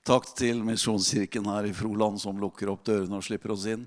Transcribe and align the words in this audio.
Takk 0.00 0.30
til 0.32 0.62
Misjonskirken 0.64 1.44
her 1.44 1.66
i 1.68 1.74
Froland 1.76 2.16
som 2.22 2.38
lukker 2.40 2.70
opp 2.72 2.86
dørene 2.88 3.18
og 3.18 3.24
slipper 3.26 3.52
oss 3.52 3.66
inn. 3.68 3.82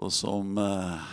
Og 0.00 0.08
som 0.08 0.56
eh, 0.56 1.10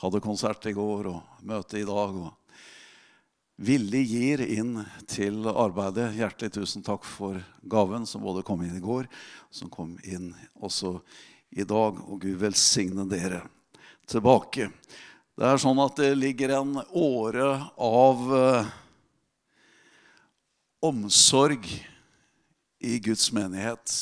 hadde 0.00 0.22
konsert 0.24 0.64
i 0.70 0.72
går 0.72 1.10
og 1.10 1.44
møte 1.44 1.82
i 1.82 1.84
dag. 1.84 2.16
Og 2.16 3.60
villig 3.60 4.02
gir 4.08 4.44
inn 4.46 4.78
til 5.04 5.44
arbeidet. 5.52 6.14
Hjertelig 6.16 6.56
tusen 6.56 6.86
takk 6.86 7.04
for 7.04 7.36
gaven 7.60 8.08
som 8.08 8.24
både 8.24 8.46
kom 8.46 8.64
inn 8.64 8.80
i 8.80 8.82
går, 8.82 9.04
som 9.52 9.68
kom 9.68 9.98
inn 10.08 10.32
også 10.56 10.96
i 11.52 11.68
dag. 11.68 12.00
Og 12.08 12.24
Gud 12.24 12.40
velsigne 12.40 13.04
dere 13.12 13.44
tilbake. 14.08 14.72
Det 15.36 15.44
er 15.52 15.60
sånn 15.60 15.84
at 15.84 16.00
det 16.00 16.14
ligger 16.16 16.56
en 16.56 16.78
åre 16.88 17.56
av 17.76 18.30
eh, 18.40 18.76
omsorg 20.88 21.68
i 22.84 22.98
Guds 23.02 23.30
menighet. 23.32 23.94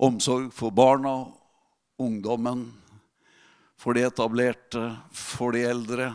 Omsorg 0.00 0.48
for 0.56 0.72
barna, 0.72 1.28
ungdommen, 2.00 2.66
for 3.80 3.96
de 3.96 4.06
etablerte, 4.08 4.82
for 5.12 5.52
de 5.56 5.64
eldre. 5.68 6.10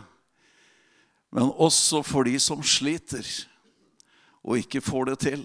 Men 1.34 1.50
også 1.54 2.02
for 2.06 2.26
de 2.26 2.38
som 2.42 2.62
sliter 2.66 3.26
og 4.46 4.60
ikke 4.60 4.82
får 4.84 5.10
det 5.10 5.18
til. 5.26 5.42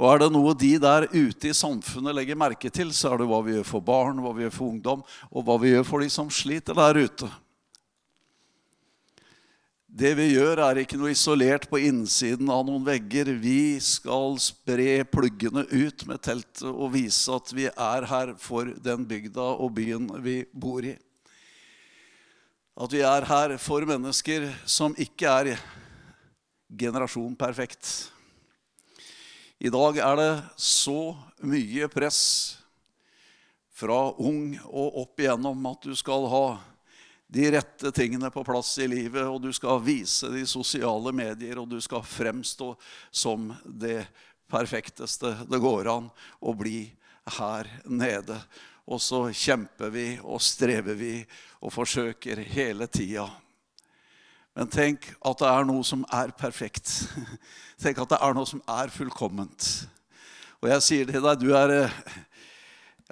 Og 0.00 0.08
er 0.08 0.22
det 0.22 0.30
noe 0.34 0.54
de 0.58 0.72
der 0.82 1.06
ute 1.12 1.50
i 1.50 1.54
samfunnet 1.54 2.16
legger 2.16 2.38
merke 2.40 2.72
til, 2.72 2.90
så 2.96 3.12
er 3.12 3.20
det 3.20 3.28
hva 3.30 3.42
vi 3.44 3.54
gjør 3.58 3.68
for 3.68 3.84
barn, 3.84 4.22
hva 4.24 4.32
vi 4.34 4.46
gjør 4.46 4.54
for 4.56 4.72
ungdom, 4.72 5.04
og 5.30 5.44
hva 5.46 5.58
vi 5.62 5.74
gjør 5.74 5.86
for 5.86 6.02
de 6.02 6.08
som 6.10 6.32
sliter 6.32 6.76
der 6.78 7.04
ute. 7.04 7.28
Det 9.92 10.14
vi 10.16 10.30
gjør, 10.30 10.56
er 10.64 10.78
ikke 10.80 10.96
noe 10.96 11.10
isolert 11.12 11.66
på 11.68 11.76
innsiden 11.84 12.48
av 12.48 12.62
noen 12.64 12.80
vegger. 12.86 13.28
Vi 13.36 13.76
skal 13.84 14.38
spre 14.40 15.02
pluggene 15.04 15.66
ut 15.68 16.06
med 16.08 16.22
teltet 16.24 16.64
og 16.64 16.94
vise 16.94 17.28
at 17.36 17.52
vi 17.52 17.66
er 17.68 18.06
her 18.08 18.32
for 18.40 18.70
den 18.86 19.04
bygda 19.04 19.50
og 19.60 19.74
byen 19.76 20.08
vi 20.24 20.38
bor 20.48 20.80
i. 20.88 20.94
At 22.72 22.96
vi 22.96 23.04
er 23.04 23.28
her 23.28 23.58
for 23.60 23.84
mennesker 23.84 24.48
som 24.64 24.96
ikke 24.96 25.28
er 25.28 25.60
generasjon 26.72 27.36
perfekt. 27.36 27.84
I 29.60 29.68
dag 29.68 30.00
er 30.00 30.20
det 30.22 30.32
så 30.56 31.12
mye 31.44 31.92
press 31.92 32.22
fra 33.76 34.06
ung 34.16 34.54
og 34.70 35.02
opp 35.04 35.20
igjennom 35.20 35.68
at 35.68 35.84
du 35.84 35.92
skal 36.00 36.30
ha 36.32 36.46
de 37.32 37.46
rette 37.54 37.90
tingene 37.96 38.28
på 38.30 38.42
plass 38.44 38.74
i 38.84 38.86
livet, 38.90 39.24
og 39.24 39.40
du 39.40 39.48
skal 39.56 39.80
vise 39.80 40.28
de 40.28 40.42
sosiale 40.48 41.14
medier, 41.16 41.56
og 41.56 41.70
du 41.70 41.78
skal 41.80 42.04
fremstå 42.04 42.74
som 43.08 43.46
det 43.64 44.02
perfekteste 44.52 45.30
det 45.48 45.60
går 45.62 45.88
an 45.88 46.10
å 46.44 46.52
bli 46.52 46.90
her 47.38 47.70
nede. 47.88 48.36
Og 48.84 49.00
så 49.00 49.22
kjemper 49.32 49.94
vi 49.94 50.06
og 50.20 50.42
strever 50.44 50.98
vi 50.98 51.14
og 51.62 51.72
forsøker 51.72 52.42
hele 52.52 52.90
tida. 52.92 53.30
Men 54.52 54.68
tenk 54.68 55.08
at 55.24 55.40
det 55.40 55.48
er 55.48 55.64
noe 55.72 55.88
som 55.88 56.04
er 56.12 56.34
perfekt. 56.36 56.90
Tenk 57.82 58.02
at 58.02 58.12
det 58.12 58.20
er 58.20 58.36
noe 58.36 58.50
som 58.50 58.60
er 58.68 58.92
fullkomment. 58.92 59.70
Og 60.60 60.68
jeg 60.68 60.84
sier 60.84 61.08
til 61.08 61.24
deg, 61.24 61.40
du 61.40 61.56
er 61.56 61.88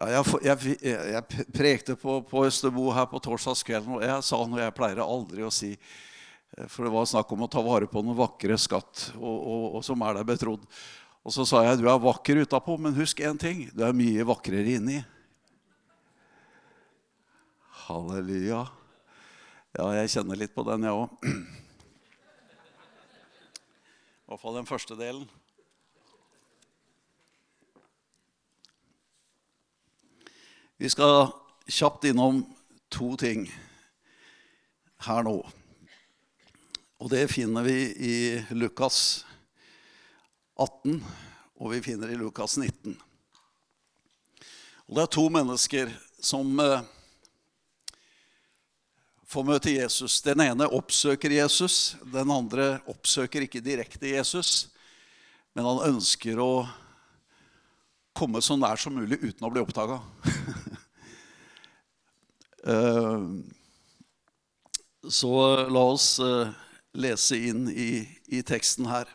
ja, 0.08 0.22
jeg, 0.40 0.76
jeg, 0.80 1.00
jeg, 1.12 1.46
prekte 1.52 1.96
på, 2.00 2.22
på 2.24 2.44
Østerbo 2.48 2.86
her 2.96 3.04
på 3.10 3.20
torsdagskvelden, 3.20 3.98
og 3.98 4.04
jeg 4.06 4.24
sa 4.24 4.38
noe 4.48 4.62
jeg 4.62 4.72
pleier 4.76 5.02
aldri 5.04 5.44
å 5.44 5.50
si. 5.52 5.74
Eh, 6.56 6.66
for 6.72 6.86
det 6.86 6.94
var 6.94 7.04
snakk 7.10 7.28
om 7.36 7.44
å 7.44 7.50
ta 7.52 7.60
vare 7.64 7.88
på 7.90 8.00
noen 8.00 8.16
vakre 8.16 8.56
skatt 8.56 9.10
og, 9.18 9.36
og, 9.36 9.64
og 9.76 9.84
som 9.84 10.00
er 10.06 10.16
deg 10.16 10.30
betrodd. 10.32 10.64
Og 11.20 11.34
så 11.36 11.44
sa 11.44 11.60
jeg 11.66 11.82
du 11.82 11.86
er 11.92 12.00
vakker 12.00 12.40
utapå, 12.46 12.78
men 12.80 12.96
husk 12.96 13.20
én 13.20 13.36
ting. 13.40 13.66
Du 13.76 13.84
er 13.84 13.92
mye 13.96 14.24
vakrere 14.24 14.78
inni. 14.78 15.02
Halleluja. 17.84 18.62
Ja, 19.76 19.84
jeg 20.00 20.10
kjenner 20.16 20.38
litt 20.40 20.56
på 20.56 20.64
den, 20.66 20.88
jeg 20.88 20.96
òg. 20.96 21.08
I 24.24 24.32
hvert 24.32 24.40
fall 24.40 24.56
den 24.56 24.70
første 24.70 24.96
delen. 24.96 25.28
Vi 30.80 30.88
skal 30.90 31.28
kjapt 31.66 32.04
innom 32.04 32.38
to 32.88 33.16
ting 33.20 33.42
her 35.04 35.26
nå. 35.26 35.34
Og 36.96 37.10
det 37.12 37.26
finner 37.28 37.66
vi 37.66 37.74
i 38.00 38.14
Lukas 38.56 39.26
18, 40.56 40.96
og 41.60 41.74
vi 41.74 41.82
finner 41.84 42.08
i 42.08 42.16
Lukas 42.16 42.56
19. 42.56 42.96
Og 44.88 44.96
det 44.96 45.04
er 45.04 45.12
to 45.18 45.26
mennesker 45.28 45.92
som 46.16 46.48
eh, 46.64 46.88
får 49.28 49.48
møte 49.52 49.76
Jesus. 49.76 50.22
Den 50.24 50.46
ene 50.48 50.72
oppsøker 50.80 51.36
Jesus. 51.42 51.98
Den 52.08 52.32
andre 52.32 52.78
oppsøker 52.88 53.44
ikke 53.44 53.60
direkte 53.68 54.16
Jesus, 54.16 54.70
men 55.52 55.68
han 55.68 55.90
ønsker 55.92 56.40
å 56.40 56.54
komme 58.16 58.40
så 58.40 58.56
nær 58.56 58.80
som 58.80 58.96
mulig 58.96 59.20
uten 59.20 59.44
å 59.44 59.52
bli 59.52 59.60
oppdaga. 59.60 60.00
Eh, 62.66 63.20
så 65.08 65.34
la 65.70 65.84
oss 65.84 66.18
eh, 66.20 66.48
lese 66.92 67.38
inn 67.50 67.68
i, 67.72 68.04
i 68.28 68.42
teksten 68.42 68.88
her 68.90 69.08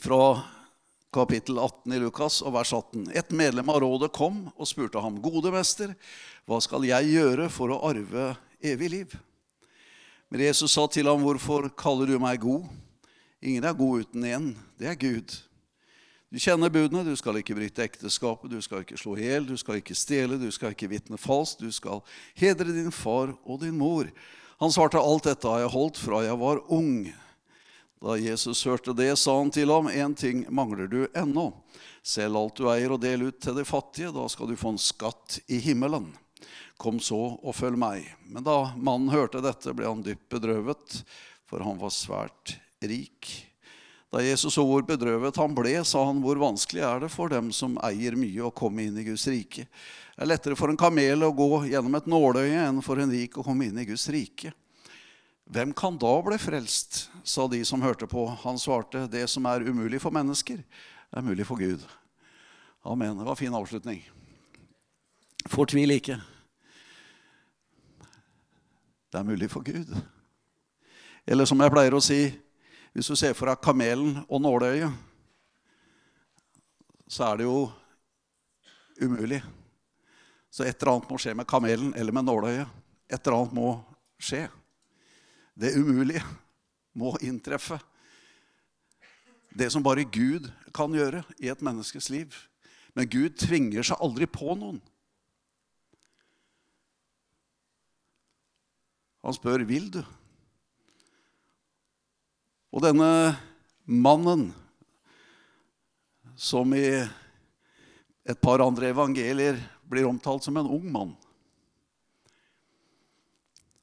fra 0.00 0.42
kapittel 1.12 1.58
18 1.58 1.92
i 1.92 1.98
Lukas 2.00 2.38
og 2.42 2.54
vers 2.54 2.72
18. 2.72 3.10
Et 3.12 3.34
medlem 3.34 3.68
av 3.68 3.82
rådet 3.82 4.12
kom 4.14 4.46
og 4.54 4.68
spurte 4.68 5.02
ham, 5.02 5.18
'Gode 5.20 5.52
mester, 5.52 5.92
hva 6.46 6.60
skal 6.62 6.86
jeg 6.88 7.12
gjøre 7.12 7.50
for 7.52 7.74
å 7.74 7.82
arve 7.90 8.32
evig 8.62 8.90
liv?' 8.94 9.18
Men 10.32 10.46
Jesus 10.46 10.72
sa 10.72 10.86
til 10.86 11.10
ham, 11.10 11.20
'Hvorfor 11.20 11.68
kaller 11.76 12.06
du 12.06 12.18
meg 12.18 12.40
god?' 12.40 12.70
Ingen 13.42 13.64
er 13.64 13.74
god 13.74 14.04
uten 14.04 14.22
én. 14.22 14.44
Det 14.78 14.86
er 14.86 14.94
Gud. 14.94 15.32
Du 16.32 16.38
kjenner 16.40 16.70
budene. 16.72 17.04
Du 17.04 17.12
skal 17.16 17.36
ikke 17.42 17.54
bryte 17.58 17.84
ekteskapet, 17.84 18.48
du 18.48 18.62
skal 18.64 18.86
ikke 18.86 18.96
slå 18.96 19.18
i 19.20 19.26
hjel, 19.26 19.44
du 19.44 19.58
skal 19.60 19.82
ikke 19.82 19.96
stjele, 19.96 20.38
du 20.40 20.48
skal 20.54 20.72
ikke 20.72 20.88
vitne 20.88 21.18
falskt, 21.20 21.60
du 21.60 21.68
skal 21.68 22.00
hedre 22.40 22.72
din 22.72 22.88
far 22.94 23.34
og 23.44 23.60
din 23.60 23.76
mor. 23.76 24.08
Han 24.62 24.72
svarte, 24.72 24.96
alt 24.96 25.28
dette 25.28 25.50
har 25.50 25.60
jeg 25.60 25.74
holdt 25.74 26.00
fra 26.00 26.22
jeg 26.24 26.38
var 26.40 26.62
ung. 26.72 27.04
Da 28.00 28.16
Jesus 28.16 28.64
hørte 28.64 28.96
det, 28.96 29.10
sa 29.20 29.36
han 29.42 29.52
til 29.52 29.74
ham, 29.74 29.92
én 29.92 30.16
ting 30.16 30.46
mangler 30.48 30.88
du 30.88 31.04
ennå. 31.12 31.50
Selg 32.00 32.40
alt 32.40 32.56
du 32.56 32.72
eier 32.72 32.96
og 32.96 33.04
del 33.04 33.28
ut 33.28 33.36
til 33.44 33.60
de 33.60 33.68
fattige, 33.68 34.16
da 34.16 34.24
skal 34.32 34.48
du 34.48 34.56
få 34.56 34.72
en 34.72 34.80
skatt 34.80 35.36
i 35.52 35.60
himmelen. 35.60 36.14
Kom 36.80 36.96
så 36.96 37.20
og 37.36 37.58
følg 37.60 37.76
meg. 37.76 38.08
Men 38.24 38.48
da 38.48 38.72
mannen 38.80 39.12
hørte 39.12 39.44
dette, 39.44 39.76
ble 39.76 39.84
han 39.84 40.00
dypt 40.00 40.30
bedrøvet, 40.32 41.02
for 41.44 41.60
han 41.60 41.76
var 41.76 41.92
svært 41.92 42.56
rik. 42.80 43.51
Da 44.12 44.20
Jesus 44.20 44.52
så 44.58 44.62
hvor 44.68 44.84
bedrøvet 44.84 45.38
han 45.40 45.54
ble, 45.56 45.78
sa 45.88 46.02
han, 46.04 46.18
hvor 46.20 46.36
vanskelig 46.36 46.82
er 46.84 46.98
det 47.00 47.08
for 47.14 47.32
dem 47.32 47.48
som 47.56 47.78
eier 47.80 48.12
mye, 48.18 48.42
å 48.44 48.52
komme 48.52 48.84
inn 48.84 48.98
i 49.00 49.06
Guds 49.06 49.24
rike? 49.32 49.64
Det 50.12 50.20
er 50.20 50.28
lettere 50.28 50.58
for 50.58 50.68
en 50.68 50.76
kamel 50.76 51.24
å 51.24 51.32
gå 51.32 51.62
gjennom 51.70 51.96
et 51.96 52.10
nåløye 52.12 52.66
enn 52.66 52.82
for 52.84 53.00
en 53.00 53.12
rik 53.12 53.38
å 53.40 53.44
komme 53.46 53.70
inn 53.70 53.80
i 53.80 53.86
Guds 53.88 54.04
rike. 54.12 54.52
Hvem 55.48 55.72
kan 55.76 55.96
da 56.00 56.12
bli 56.24 56.36
frelst? 56.40 57.06
sa 57.24 57.46
de 57.48 57.62
som 57.64 57.80
hørte 57.80 58.06
på. 58.10 58.26
Han 58.44 58.60
svarte, 58.60 59.06
det 59.08 59.24
som 59.30 59.46
er 59.48 59.64
umulig 59.64 60.00
for 60.02 60.12
mennesker, 60.12 60.60
er 61.12 61.24
mulig 61.24 61.46
for 61.48 61.56
Gud. 61.56 61.80
Amen. 62.84 63.16
Det 63.16 63.24
var 63.24 63.32
en 63.32 63.40
fin 63.40 63.54
avslutning. 63.54 64.02
Fortvil 65.48 65.96
ikke. 65.96 66.20
Det 69.12 69.20
er 69.20 69.28
mulig 69.28 69.48
for 69.52 69.64
Gud. 69.64 69.92
Eller 71.24 71.46
som 71.46 71.60
jeg 71.62 71.72
pleier 71.72 71.94
å 71.94 72.02
si 72.02 72.26
hvis 72.92 73.08
du 73.08 73.16
ser 73.16 73.32
for 73.36 73.48
deg 73.48 73.62
kamelen 73.64 74.20
og 74.28 74.42
nåløyet, 74.44 74.92
så 77.08 77.30
er 77.30 77.40
det 77.40 77.46
jo 77.48 77.70
umulig. 79.00 79.40
Så 80.52 80.66
et 80.66 80.76
eller 80.76 80.94
annet 80.94 81.08
må 81.08 81.18
skje 81.20 81.34
med 81.36 81.48
kamelen 81.48 81.94
eller 81.96 82.12
med 82.12 82.28
nåløyet. 82.28 82.68
Et 83.08 83.18
eller 83.20 83.38
annet 83.38 83.56
må 83.56 83.70
skje. 84.20 84.44
Det 85.56 85.74
umulige 85.76 86.24
må 86.96 87.14
inntreffe. 87.24 87.80
Det 89.52 89.68
som 89.72 89.84
bare 89.84 90.04
Gud 90.08 90.48
kan 90.72 90.92
gjøre 90.92 91.24
i 91.40 91.48
et 91.52 91.64
menneskes 91.64 92.08
liv. 92.12 92.36
Men 92.96 93.08
Gud 93.08 93.36
tvinger 93.40 93.84
seg 93.84 94.00
aldri 94.04 94.28
på 94.28 94.52
noen. 94.56 94.80
Han 99.22 99.36
spør 99.36 99.64
vil 99.68 99.88
du. 99.92 100.02
Og 102.72 102.84
denne 102.84 103.08
mannen, 103.84 104.48
som 106.36 106.72
i 106.74 106.86
et 108.24 108.38
par 108.40 108.64
andre 108.64 108.90
evangelier 108.90 109.58
blir 109.84 110.08
omtalt 110.08 110.46
som 110.46 110.56
en 110.56 110.70
ung 110.70 110.86
mann, 110.92 111.12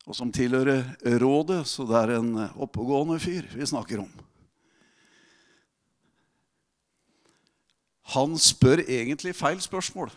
og 0.09 0.17
som 0.17 0.31
tilhører 0.33 0.97
rådet, 1.21 1.61
så 1.69 1.85
det 1.85 1.99
er 1.99 2.15
en 2.17 2.31
oppegående 2.57 3.19
fyr 3.21 3.45
vi 3.53 3.67
snakker 3.69 4.01
om. 4.01 4.09
han 8.13 8.35
spør 8.41 8.81
egentlig 8.87 9.35
feil 9.37 9.61
spørsmål. 9.61 10.11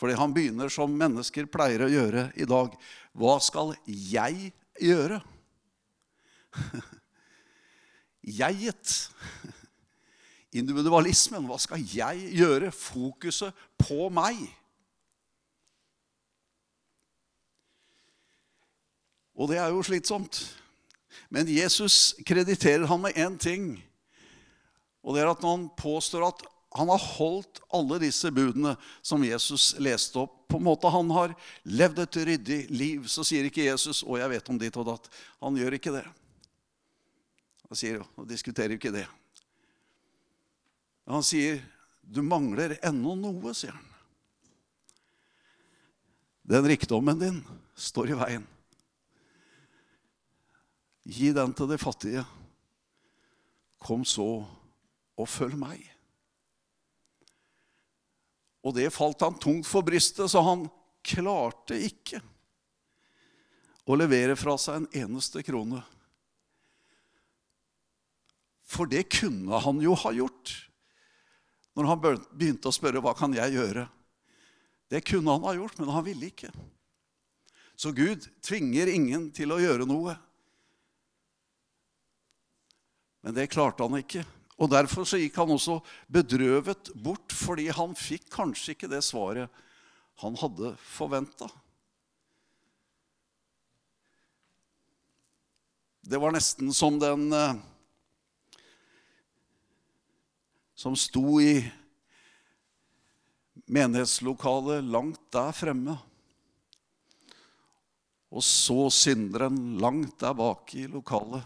Fordi 0.00 0.16
han 0.18 0.32
begynner 0.34 0.72
som 0.72 0.94
mennesker 0.98 1.46
pleier 1.52 1.84
å 1.84 1.90
gjøre 1.92 2.26
i 2.34 2.46
dag. 2.48 2.72
Hva 3.14 3.36
skal 3.44 3.74
jeg 3.86 4.50
gjøre? 4.80 5.20
Jeget. 8.22 9.10
Individualismen. 10.60 11.46
Hva 11.48 11.58
skal 11.62 11.82
jeg 11.94 12.32
gjøre? 12.38 12.72
Fokuset 12.74 13.56
på 13.80 14.08
meg. 14.12 14.40
Og 19.32 19.48
det 19.50 19.58
er 19.58 19.72
jo 19.72 19.84
slitsomt. 19.84 20.42
Men 21.32 21.48
Jesus 21.48 22.14
krediterer 22.26 22.86
han 22.88 23.00
med 23.02 23.16
én 23.16 23.38
ting. 23.40 23.74
Og 25.02 25.16
det 25.16 25.24
er 25.24 25.32
at 25.32 25.42
når 25.42 25.56
han 25.56 25.68
påstår 25.78 26.28
at 26.28 26.44
han 26.72 26.88
har 26.88 27.02
holdt 27.18 27.60
alle 27.74 27.98
disse 28.00 28.30
budene 28.32 28.76
som 29.04 29.24
Jesus 29.24 29.74
leste 29.82 30.22
opp 30.22 30.38
på 30.48 30.56
en 30.60 30.64
måte 30.64 30.88
Han 30.88 31.10
har 31.12 31.34
levd 31.64 31.98
et 32.04 32.16
ryddig 32.28 32.60
liv. 32.72 33.08
Så 33.08 33.24
sier 33.24 33.44
ikke 33.48 33.66
Jesus 33.66 34.02
'Å, 34.02 34.18
jeg 34.20 34.30
vet 34.30 34.48
om 34.48 34.58
ditt 34.58 34.76
og 34.76 34.86
datt'. 34.88 35.10
Han 35.40 35.56
gjør 35.56 35.76
ikke 35.76 35.92
det. 35.92 36.06
Han 37.72 37.78
sier, 37.80 38.02
og 38.20 38.26
diskuterer 38.28 38.74
ikke 38.76 38.90
det. 38.92 39.06
Han 41.08 41.24
sier, 41.24 41.62
'Du 42.04 42.20
mangler 42.20 42.74
ennå 42.84 43.14
noe', 43.16 43.54
sier 43.56 43.72
han. 43.72 43.86
Den 46.44 46.68
rikdommen 46.68 47.16
din 47.16 47.38
står 47.72 48.10
i 48.12 48.18
veien. 48.18 48.44
Gi 51.08 51.32
den 51.32 51.54
til 51.54 51.70
de 51.70 51.78
fattige. 51.80 52.26
Kom 53.80 54.04
så 54.04 54.44
og 55.16 55.28
følg 55.28 55.56
meg. 55.56 55.80
Og 58.60 58.76
det 58.76 58.92
falt 58.92 59.24
han 59.24 59.40
tungt 59.40 59.66
for 59.66 59.80
brystet, 59.80 60.28
så 60.28 60.44
han 60.44 60.68
klarte 61.00 61.80
ikke 61.80 62.20
å 63.88 63.96
levere 63.96 64.36
fra 64.36 64.58
seg 64.60 64.82
en 64.82 64.90
eneste 65.06 65.40
krone. 65.40 65.80
For 68.72 68.88
det 68.88 69.04
kunne 69.12 69.60
han 69.60 69.80
jo 69.84 69.96
ha 70.00 70.12
gjort 70.16 70.54
når 71.76 71.88
han 71.88 72.00
begynte 72.02 72.68
å 72.68 72.74
spørre 72.74 73.00
hva 73.04 73.14
kan 73.16 73.32
jeg 73.36 73.54
gjøre. 73.54 73.86
Det 74.92 75.00
kunne 75.08 75.32
han 75.32 75.44
ha 75.46 75.54
gjort, 75.56 75.78
men 75.80 75.92
han 75.92 76.04
ville 76.04 76.28
ikke. 76.28 76.50
Så 77.80 77.94
Gud 77.96 78.26
tvinger 78.44 78.90
ingen 78.92 79.30
til 79.32 79.54
å 79.54 79.60
gjøre 79.60 79.88
noe. 79.88 80.14
Men 83.24 83.36
det 83.36 83.48
klarte 83.52 83.86
han 83.86 83.96
ikke. 84.02 84.24
Og 84.60 84.68
Derfor 84.70 85.08
så 85.08 85.18
gikk 85.18 85.38
han 85.40 85.54
også 85.54 85.78
bedrøvet 86.12 86.92
bort, 87.02 87.32
fordi 87.32 87.70
han 87.72 87.96
fikk 87.98 88.28
kanskje 88.34 88.76
ikke 88.76 88.90
det 88.92 89.00
svaret 89.06 89.62
han 90.22 90.36
hadde 90.38 90.74
forventa. 90.92 91.48
Det 96.02 96.18
var 96.20 96.34
nesten 96.34 96.70
som 96.74 96.98
den 97.00 97.30
eh, 97.32 97.58
som 100.82 100.96
sto 100.98 101.38
i 101.38 101.60
menighetslokalet 103.70 104.82
langt 104.90 105.20
der 105.30 105.52
fremme 105.54 105.94
og 108.32 108.42
så 108.44 108.88
synderen 108.90 109.76
langt 109.80 110.16
der 110.22 110.34
bak 110.34 110.72
i 110.74 110.86
lokalet. 110.88 111.44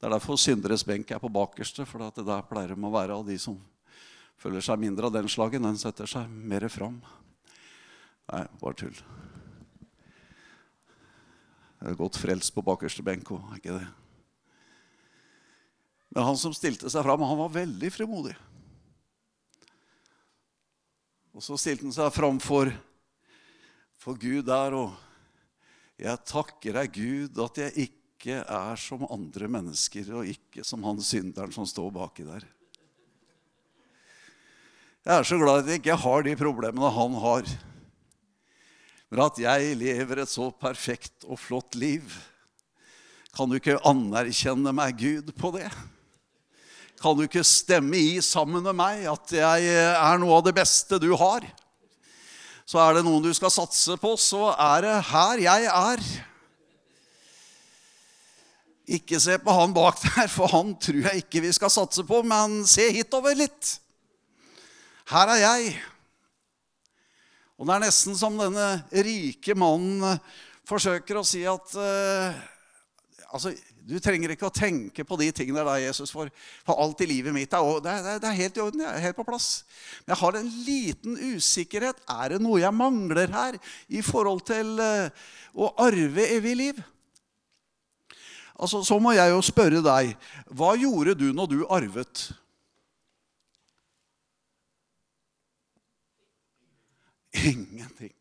Det 0.00 0.08
er 0.08 0.14
derfor 0.16 0.40
synderes 0.40 0.82
benk 0.88 1.12
er 1.12 1.20
på 1.22 1.30
bakerste, 1.30 1.84
for 1.86 2.00
det 2.02 2.24
der 2.24 2.46
pleier 2.48 2.72
de 2.72 2.86
å 2.88 2.92
være 2.94 3.18
av 3.20 3.26
de 3.28 3.36
som 3.38 3.58
føler 4.40 4.64
seg 4.64 4.80
mindre 4.80 5.06
av 5.06 5.14
den 5.14 5.28
slagen. 5.30 5.68
Den 5.68 5.78
setter 5.78 6.08
seg 6.10 6.32
mer 6.32 6.64
fram. 6.72 6.96
Nei, 8.32 8.46
bare 8.62 8.80
tull. 8.80 8.96
Det 11.78 11.92
er 11.92 12.00
godt 12.00 12.18
frelst 12.18 12.54
på 12.56 12.64
bakerste 12.64 13.04
benk 13.04 13.30
òg, 13.36 13.44
er 13.52 13.60
ikke 13.60 13.76
det? 13.76 14.01
Men 16.12 16.26
han 16.28 16.36
som 16.36 16.52
stilte 16.52 16.90
seg 16.92 17.04
fram, 17.06 17.24
han 17.24 17.40
var 17.40 17.54
veldig 17.54 17.88
frimodig. 17.92 18.34
Og 21.32 21.40
så 21.40 21.56
stilte 21.56 21.86
han 21.88 21.94
seg 21.96 22.12
fram 22.12 22.40
for, 22.42 22.68
for 24.00 24.18
Gud 24.20 24.44
der, 24.44 24.76
og 24.76 24.92
jeg 26.02 26.24
takker 26.28 26.76
deg, 26.76 26.92
Gud, 26.92 27.38
at 27.40 27.60
jeg 27.62 27.86
ikke 27.88 28.42
er 28.42 28.80
som 28.80 29.06
andre 29.08 29.48
mennesker, 29.50 30.10
og 30.18 30.28
ikke 30.28 30.64
som 30.66 30.84
han 30.84 31.00
synderen 31.02 31.54
som 31.54 31.64
står 31.68 31.88
baki 31.94 32.26
der. 32.28 32.44
Jeg 35.02 35.16
er 35.16 35.26
så 35.26 35.38
glad 35.40 35.64
at 35.64 35.70
jeg 35.72 35.80
ikke 35.80 35.98
har 35.98 36.22
de 36.22 36.36
problemene 36.38 36.92
han 36.94 37.16
har. 37.24 37.48
Men 39.10 39.24
at 39.24 39.40
jeg 39.42 39.72
lever 39.80 40.22
et 40.22 40.30
så 40.30 40.46
perfekt 40.54 41.24
og 41.26 41.40
flott 41.42 41.74
liv. 41.74 42.12
Kan 43.34 43.50
du 43.50 43.56
ikke 43.56 43.80
anerkjenne 43.88 44.70
meg, 44.76 44.94
Gud, 45.00 45.32
på 45.40 45.50
det? 45.56 45.66
Kan 47.02 47.16
du 47.18 47.24
ikke 47.26 47.42
stemme 47.42 47.98
i 47.98 48.20
sammen 48.22 48.62
med 48.62 48.76
meg 48.78 49.06
at 49.10 49.32
jeg 49.34 49.70
er 49.74 50.20
noe 50.22 50.36
av 50.38 50.44
det 50.46 50.54
beste 50.54 51.00
du 51.02 51.10
har? 51.18 51.42
Så 52.62 52.78
er 52.78 52.94
det 52.94 53.02
noen 53.02 53.24
du 53.24 53.32
skal 53.34 53.50
satse 53.50 53.96
på, 53.98 54.12
så 54.14 54.52
er 54.54 54.84
det 54.84 54.98
her 55.08 55.42
jeg 55.42 55.66
er. 55.66 56.04
Ikke 58.94 59.18
se 59.22 59.34
på 59.42 59.56
han 59.56 59.74
bak 59.74 59.98
der, 60.04 60.30
for 60.30 60.50
han 60.54 60.76
tror 60.78 61.08
jeg 61.08 61.24
ikke 61.24 61.42
vi 61.42 61.50
skal 61.56 61.72
satse 61.74 62.06
på, 62.06 62.22
men 62.22 62.62
se 62.70 62.86
hitover 62.94 63.34
litt. 63.38 63.74
Her 65.10 65.34
er 65.34 65.42
jeg. 65.42 65.74
Og 67.58 67.66
det 67.66 67.74
er 67.74 67.84
nesten 67.88 68.16
som 68.18 68.38
denne 68.38 68.70
rike 69.06 69.58
mannen 69.58 70.06
eh, 70.06 70.22
forsøker 70.70 71.18
å 71.18 71.26
si 71.26 71.42
at 71.46 71.74
uh, 71.74 72.30
altså, 73.34 73.52
Du 73.82 73.96
trenger 73.98 74.30
ikke 74.30 74.46
å 74.46 74.54
tenke 74.54 75.02
på 75.06 75.16
de 75.18 75.26
tingene 75.34 75.64
der, 75.66 75.80
Jesus, 75.82 76.12
for, 76.14 76.30
for 76.62 76.78
alt 76.78 77.00
i 77.02 77.08
livet 77.10 77.34
mitt 77.34 77.54
er, 77.56 77.70
det, 77.82 77.94
er, 77.98 78.20
det 78.22 78.28
er 78.30 78.38
helt 78.38 78.58
i 78.58 78.62
orden. 78.62 78.84
Jeg 78.84 78.94
er 78.94 79.04
helt 79.08 79.18
på 79.18 79.26
plass. 79.26 79.48
Men 80.04 80.14
jeg 80.14 80.20
har 80.20 80.38
en 80.38 80.52
liten 80.68 81.18
usikkerhet. 81.34 82.04
Er 82.14 82.34
det 82.34 82.40
noe 82.44 82.62
jeg 82.62 82.78
mangler 82.78 83.34
her 83.34 83.58
i 83.90 84.04
forhold 84.06 84.44
til 84.46 84.76
uh, 84.78 85.10
å 85.58 85.72
arve 85.82 86.28
evig 86.38 86.54
liv? 86.60 86.80
Altså, 88.54 88.84
Så 88.86 89.00
må 89.02 89.16
jeg 89.16 89.34
jo 89.34 89.42
spørre 89.42 89.82
deg 89.82 90.14
hva 90.54 90.76
gjorde 90.78 91.18
du 91.18 91.32
når 91.34 91.50
du 91.50 91.58
arvet? 91.66 92.28
Ingenting. 97.32 98.14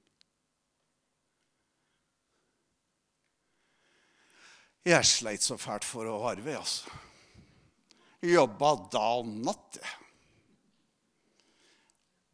Jeg 4.87 5.05
sleit 5.05 5.45
så 5.45 5.59
fælt 5.61 5.85
for 5.85 6.09
å 6.09 6.21
arve, 6.31 6.55
altså. 6.57 6.89
Jobba 8.25 8.71
da 8.93 9.03
og 9.19 9.29
natt, 9.29 9.77
jeg. 9.77 9.97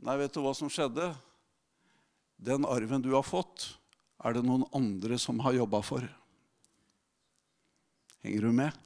Nei, 0.08 0.16
vet 0.22 0.36
du 0.36 0.42
hva 0.44 0.54
som 0.56 0.70
skjedde? 0.72 1.10
Den 2.38 2.68
arven 2.70 3.02
du 3.04 3.10
har 3.16 3.26
fått, 3.26 3.66
er 4.24 4.36
det 4.36 4.44
noen 4.46 4.66
andre 4.76 5.18
som 5.20 5.40
har 5.44 5.58
jobba 5.58 5.82
for. 5.84 6.06
Henger 8.24 8.48
du 8.48 8.54
med? 8.56 8.84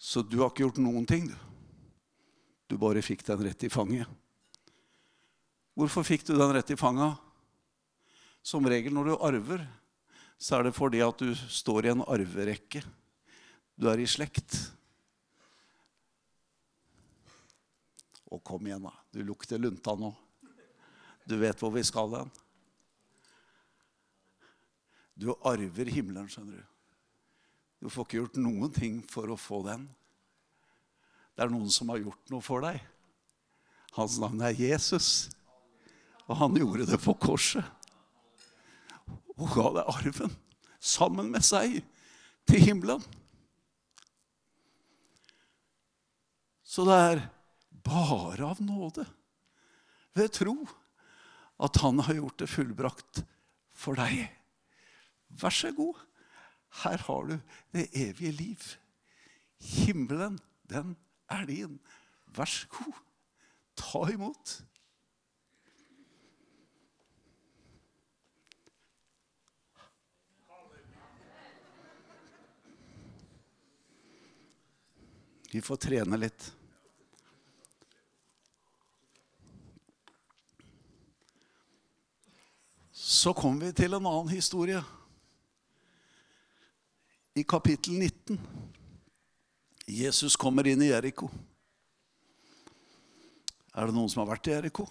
Så 0.00 0.22
du 0.24 0.38
har 0.40 0.52
ikke 0.52 0.64
gjort 0.64 0.80
noen 0.80 1.04
ting, 1.08 1.28
du. 1.28 1.36
Du 2.70 2.78
bare 2.80 3.02
fikk 3.02 3.24
den 3.26 3.42
rett 3.44 3.66
i 3.66 3.72
fanget. 3.72 4.08
Hvorfor 5.74 6.06
fikk 6.06 6.24
du 6.28 6.36
den 6.36 6.54
rett 6.54 6.70
i 6.70 6.78
fanget? 6.78 7.18
Som 8.46 8.68
regel 8.70 8.94
når 8.94 9.10
du 9.10 9.14
arver, 9.26 9.66
så 10.40 10.56
er 10.56 10.66
det 10.66 10.76
fordi 10.76 11.02
at 11.04 11.20
du 11.20 11.34
står 11.36 11.86
i 11.86 11.92
en 11.92 12.04
arverekke. 12.08 12.80
Du 13.76 13.90
er 13.90 14.00
i 14.00 14.08
slekt. 14.08 14.56
Og 18.30 18.40
kom 18.46 18.64
igjen, 18.64 18.86
da. 18.86 18.94
Du 19.12 19.20
lukter 19.26 19.60
lunta 19.60 19.92
nå. 19.98 20.14
Du 21.28 21.36
vet 21.40 21.60
hvor 21.60 21.74
vi 21.74 21.84
skal 21.84 22.16
hen. 22.16 22.30
Du 25.20 25.34
arver 25.44 25.90
himmelen, 25.92 26.30
skjønner 26.32 26.62
du. 26.62 26.68
Du 27.80 27.90
får 27.92 28.06
ikke 28.06 28.20
gjort 28.22 28.38
noen 28.40 28.72
ting 28.72 29.00
for 29.08 29.28
å 29.28 29.36
få 29.40 29.60
den. 29.66 29.84
Det 31.36 31.44
er 31.44 31.52
noen 31.52 31.68
som 31.72 31.92
har 31.92 32.00
gjort 32.00 32.32
noe 32.32 32.44
for 32.44 32.64
deg. 32.64 32.80
Hans 33.96 34.16
navn 34.22 34.40
er 34.44 34.56
Jesus. 34.56 35.28
Og 36.24 36.38
han 36.40 36.56
gjorde 36.56 36.88
det 36.88 37.00
på 37.02 37.12
korset. 37.20 37.64
Og 39.40 39.48
ga 39.54 39.66
deg 39.78 39.90
arven 39.94 40.36
sammen 40.80 41.30
med 41.32 41.44
seg 41.44 41.80
til 42.48 42.62
himmelen. 42.64 43.02
Så 46.64 46.84
det 46.86 46.96
er 46.96 47.22
bare 47.84 48.52
av 48.52 48.60
nåde, 48.62 49.06
ved 50.14 50.30
tro, 50.36 50.54
at 51.60 51.80
han 51.82 51.98
har 52.06 52.18
gjort 52.20 52.38
det 52.40 52.50
fullbrakt 52.50 53.22
for 53.76 53.98
deg. 53.98 54.28
Vær 55.40 55.54
så 55.54 55.72
god. 55.74 55.98
Her 56.82 57.02
har 57.06 57.26
du 57.26 57.36
det 57.74 57.88
evige 57.96 58.32
liv. 58.32 58.66
Himmelen, 59.60 60.38
den 60.70 60.94
er 61.30 61.44
din. 61.48 61.78
Vær 62.36 62.48
så 62.48 62.68
god. 62.70 62.98
Ta 63.76 64.06
imot. 64.12 64.60
Vi 75.50 75.60
får 75.60 75.76
trene 75.76 76.16
litt. 76.16 76.52
Så 82.92 83.32
kommer 83.34 83.66
vi 83.66 83.74
til 83.74 83.96
en 83.96 84.06
annen 84.06 84.30
historie. 84.30 84.78
I 87.34 87.42
kapittel 87.42 87.96
19. 87.98 88.38
Jesus 89.90 90.36
kommer 90.38 90.68
inn 90.70 90.84
i 90.86 90.92
Jeriko. 90.92 91.26
Er 93.74 93.90
det 93.90 93.96
noen 93.96 94.12
som 94.12 94.22
har 94.22 94.30
vært 94.30 94.46
i 94.46 94.54
Jeriko? 94.54 94.86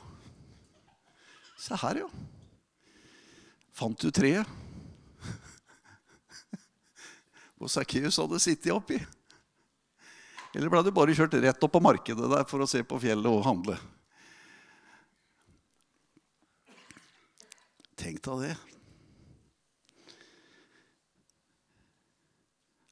Se 1.59 1.77
her, 1.79 2.01
ja. 2.01 2.09
Fant 3.75 4.03
du 4.03 4.11
treet? 4.11 4.43
Hvor 7.55 7.71
Sakkeus 7.71 8.19
hadde 8.19 8.41
sittet 8.43 8.75
oppi? 8.75 8.99
Eller 10.55 10.71
ble 10.71 10.81
du 10.85 10.91
bare 10.95 11.13
kjørt 11.13 11.37
rett 11.37 11.63
opp 11.65 11.75
på 11.75 11.81
markedet 11.83 12.29
der 12.31 12.45
for 12.49 12.63
å 12.63 12.69
se 12.69 12.81
på 12.85 12.99
fjellet 13.01 13.29
og 13.29 13.45
handle? 13.45 13.77
Tenk 17.99 18.21
deg 18.25 18.45
det. 18.47 18.53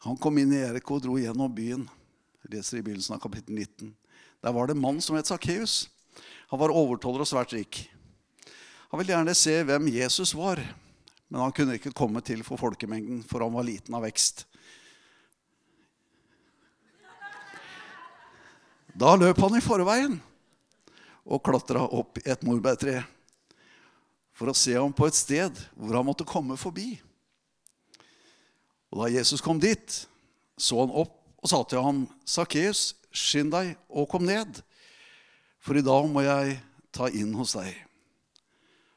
Han 0.05 0.19
kom 0.21 0.37
inn 0.39 0.53
i 0.53 0.61
Eriko 0.63 0.97
og 0.97 1.03
dro 1.03 1.17
gjennom 1.19 1.51
byen. 1.51 1.87
Jeg 2.45 2.53
leser 2.53 2.79
i 2.79 2.83
begynnelsen 2.85 3.17
av 3.17 3.23
kapittel 3.23 3.57
19. 3.57 3.93
Der 4.45 4.53
var 4.55 4.67
det 4.67 4.77
en 4.77 4.83
mann 4.83 5.01
som 5.03 5.17
het 5.17 5.27
Sakkeus. 5.27 5.87
Han 6.51 6.61
var 6.61 6.75
overtoller 6.75 7.25
og 7.25 7.27
svært 7.27 7.55
rik. 7.55 7.87
Han 8.91 9.01
ville 9.01 9.11
gjerne 9.11 9.35
se 9.35 9.55
hvem 9.67 9.89
Jesus 9.91 10.31
var, 10.37 10.61
men 11.27 11.41
han 11.43 11.51
kunne 11.55 11.75
ikke 11.75 11.95
komme 11.97 12.21
til 12.23 12.43
for 12.47 12.59
folkemengden, 12.61 13.19
for 13.27 13.43
han 13.43 13.55
var 13.55 13.67
liten 13.67 13.97
av 13.97 14.05
vekst. 14.07 14.45
Da 18.97 19.13
løp 19.13 19.37
han 19.43 19.53
i 19.53 19.61
forveien 19.61 20.15
og 21.27 21.43
klatra 21.45 21.83
opp 21.93 22.17
et 22.23 22.41
morbærtre 22.47 23.03
for 24.33 24.49
å 24.49 24.55
se 24.57 24.73
ham 24.73 24.93
på 24.95 25.05
et 25.05 25.17
sted 25.17 25.59
hvor 25.75 25.99
han 25.99 26.07
måtte 26.07 26.25
komme 26.25 26.57
forbi. 26.57 26.95
Og 28.89 29.03
Da 29.03 29.09
Jesus 29.13 29.43
kom 29.43 29.59
dit, 29.61 29.99
så 30.57 30.79
han 30.81 30.93
opp 30.93 31.13
og 31.37 31.51
sa 31.51 31.59
til 31.63 31.83
ham, 31.83 32.07
'Sakkeus, 32.25 32.95
skynd 33.13 33.51
deg 33.53 33.75
og 33.89 34.09
kom 34.09 34.25
ned, 34.25 34.63
for 35.61 35.77
i 35.77 35.85
dag 35.85 36.09
må 36.09 36.23
jeg 36.25 36.57
ta 36.91 37.11
inn 37.13 37.35
hos 37.37 37.53
deg.' 37.53 37.77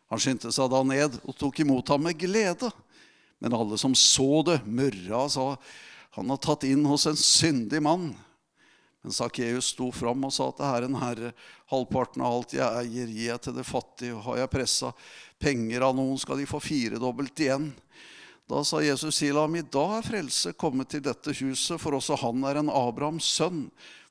Han 0.09 0.19
skyndte 0.19 0.51
seg 0.51 0.71
da 0.73 0.81
ned 0.83 1.21
og 1.21 1.37
tok 1.37 1.61
imot 1.61 1.93
ham 1.93 2.03
med 2.03 2.19
glede. 2.19 2.73
Men 3.39 3.53
alle 3.53 3.77
som 3.79 3.93
så 3.95 4.43
det, 4.43 4.65
murra 4.65 5.27
og 5.27 5.31
sa, 5.31 5.47
'Han 6.17 6.31
har 6.31 6.39
tatt 6.39 6.65
inn 6.65 6.85
hos 6.89 7.07
en 7.07 7.17
syndig 7.17 7.83
mann.' 7.83 8.17
Men 9.01 9.15
Sakkeus 9.17 9.71
sto 9.73 9.89
fram 9.97 10.27
og 10.29 10.33
sa 10.35 10.51
til 10.53 10.69
Herren, 10.69 10.97
Herre, 11.01 11.31
halvparten 11.73 12.21
av 12.21 12.35
alt 12.37 12.53
jeg 12.53 12.67
eier, 12.83 13.09
gir 13.09 13.31
jeg 13.31 13.43
til 13.47 13.57
det 13.57 13.65
fattige, 13.65 14.17
og 14.17 14.27
har 14.27 14.43
jeg 14.43 14.53
pressa 14.53 14.91
penger 15.41 15.87
av 15.87 15.95
noen, 15.97 16.19
skal 16.21 16.41
de 16.41 16.49
få 16.49 16.61
firedobbelt 16.61 17.41
igjen. 17.41 17.71
Da 18.51 18.61
sa 18.67 18.83
Jesus 18.85 19.23
til 19.23 19.39
ham, 19.39 19.55
i 19.57 19.63
dag 19.65 20.01
er 20.01 20.05
frelse 20.05 20.53
kommet 20.59 20.91
til 20.93 21.05
dette 21.07 21.33
huset, 21.39 21.79
for 21.81 21.97
også 21.97 22.19
han 22.21 22.45
er 22.45 22.61
en 22.61 22.73
Abrahams 22.73 23.29
sønn. 23.39 23.69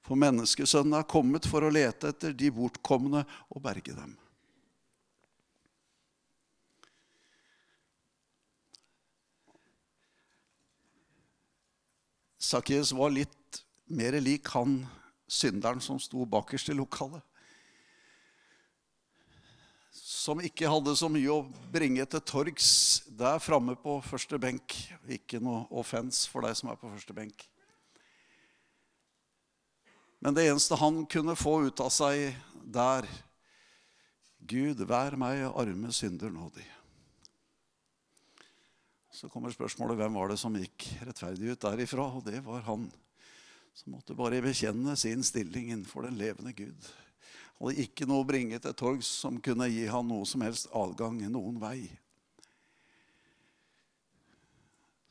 For 0.08 0.18
menneskesønnen 0.18 0.96
er 0.98 1.06
kommet 1.06 1.46
for 1.46 1.62
å 1.62 1.70
lete 1.70 2.10
etter 2.10 2.34
de 2.34 2.50
bortkomne 2.56 3.22
og 3.52 3.62
berge 3.62 3.94
dem. 3.94 4.16
Sakkeus 12.40 12.96
var 12.96 13.12
litt 13.14 13.36
mer 13.90 14.20
lik 14.22 14.48
han 14.54 14.82
synderen 15.30 15.82
som 15.82 16.00
sto 16.02 16.26
bakerst 16.26 16.70
i 16.70 16.78
lokalet. 16.78 17.22
Som 19.92 20.42
ikke 20.46 20.70
hadde 20.70 20.96
så 20.98 21.10
mye 21.12 21.32
å 21.32 21.46
bringe 21.74 22.06
til 22.10 22.22
torgs 22.26 22.72
der 23.18 23.40
framme 23.42 23.76
på 23.80 24.00
første 24.06 24.40
benk. 24.42 24.76
Ikke 25.10 25.42
noe 25.42 25.66
offens 25.70 26.26
for 26.30 26.46
deg 26.46 26.58
som 26.58 26.72
er 26.72 26.80
på 26.80 26.92
første 26.92 27.16
benk. 27.18 27.46
Men 30.20 30.36
det 30.36 30.50
eneste 30.50 30.78
han 30.80 31.06
kunne 31.08 31.38
få 31.40 31.62
ut 31.70 31.82
av 31.82 31.92
seg 31.96 32.36
der 32.68 33.08
Gud, 34.50 34.82
vær 34.88 35.16
meg 35.20 35.44
arme 35.48 35.92
synder 35.94 36.32
nådig. 36.34 36.66
Så 39.14 39.30
kommer 39.32 39.52
spørsmålet 39.54 40.00
hvem 40.00 40.16
var 40.16 40.32
det 40.32 40.40
som 40.40 40.56
gikk 40.56 40.88
rettferdig 41.06 41.54
ut 41.54 41.64
derifra? 41.64 42.08
Og 42.18 42.24
det 42.26 42.40
var 42.46 42.64
han 42.68 42.88
som 43.74 43.94
måtte 43.94 44.18
bare 44.18 44.42
bekjenne 44.44 44.96
sin 45.00 45.24
stilling 45.24 45.72
innenfor 45.72 46.08
den 46.08 46.18
levende 46.20 46.54
Gud. 46.54 46.90
Han 47.60 47.70
hadde 47.70 47.84
ikke 47.84 48.08
noe 48.08 48.24
å 48.24 48.28
bringe 48.28 48.60
til 48.64 48.76
torgs 48.78 49.10
som 49.22 49.40
kunne 49.44 49.68
gi 49.72 49.88
han 49.92 50.08
noe 50.08 50.28
som 50.28 50.44
helst 50.46 50.70
adgang 50.76 51.20
noen 51.28 51.60
vei. 51.62 51.90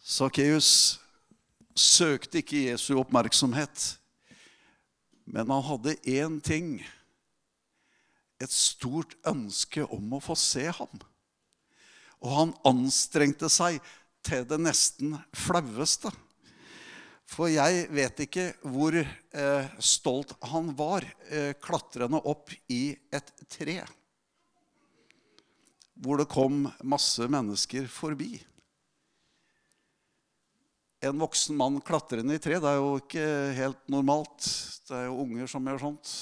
Sakkeus 0.08 0.98
søkte 1.76 2.40
ikke 2.40 2.64
Jesu 2.70 2.94
oppmerksomhet, 2.96 3.98
men 5.28 5.50
han 5.52 5.66
hadde 5.66 5.98
én 6.08 6.38
ting. 6.40 6.78
Et 8.40 8.52
stort 8.54 9.16
ønske 9.26 9.82
om 9.92 10.14
å 10.14 10.22
få 10.22 10.36
se 10.38 10.68
ham. 10.70 11.00
Og 12.22 12.30
han 12.32 12.54
anstrengte 12.66 13.50
seg 13.52 13.82
til 14.24 14.46
det 14.48 14.58
nesten 14.62 15.16
flaueste. 15.36 16.12
For 17.28 17.50
jeg 17.52 17.84
vet 17.92 18.22
ikke 18.24 18.46
hvor 18.64 18.96
eh, 18.96 19.66
stolt 19.84 20.32
han 20.48 20.72
var 20.78 21.04
eh, 21.28 21.52
klatrende 21.60 22.20
opp 22.24 22.54
i 22.72 22.96
et 23.12 23.32
tre. 23.52 23.82
Hvor 25.98 26.22
det 26.22 26.30
kom 26.32 26.64
masse 26.86 27.26
mennesker 27.28 27.90
forbi. 27.92 28.38
En 31.04 31.20
voksen 31.20 31.54
mann 31.58 31.78
klatrende 31.84 32.34
i 32.34 32.42
tre, 32.42 32.56
det 32.58 32.72
er 32.72 32.80
jo 32.80 32.96
ikke 32.98 33.28
helt 33.58 33.84
normalt. 33.92 34.48
Det 34.88 34.96
er 34.96 35.06
jo 35.06 35.20
unger 35.22 35.50
som 35.50 35.68
gjør 35.68 35.84
sånt. 35.84 36.14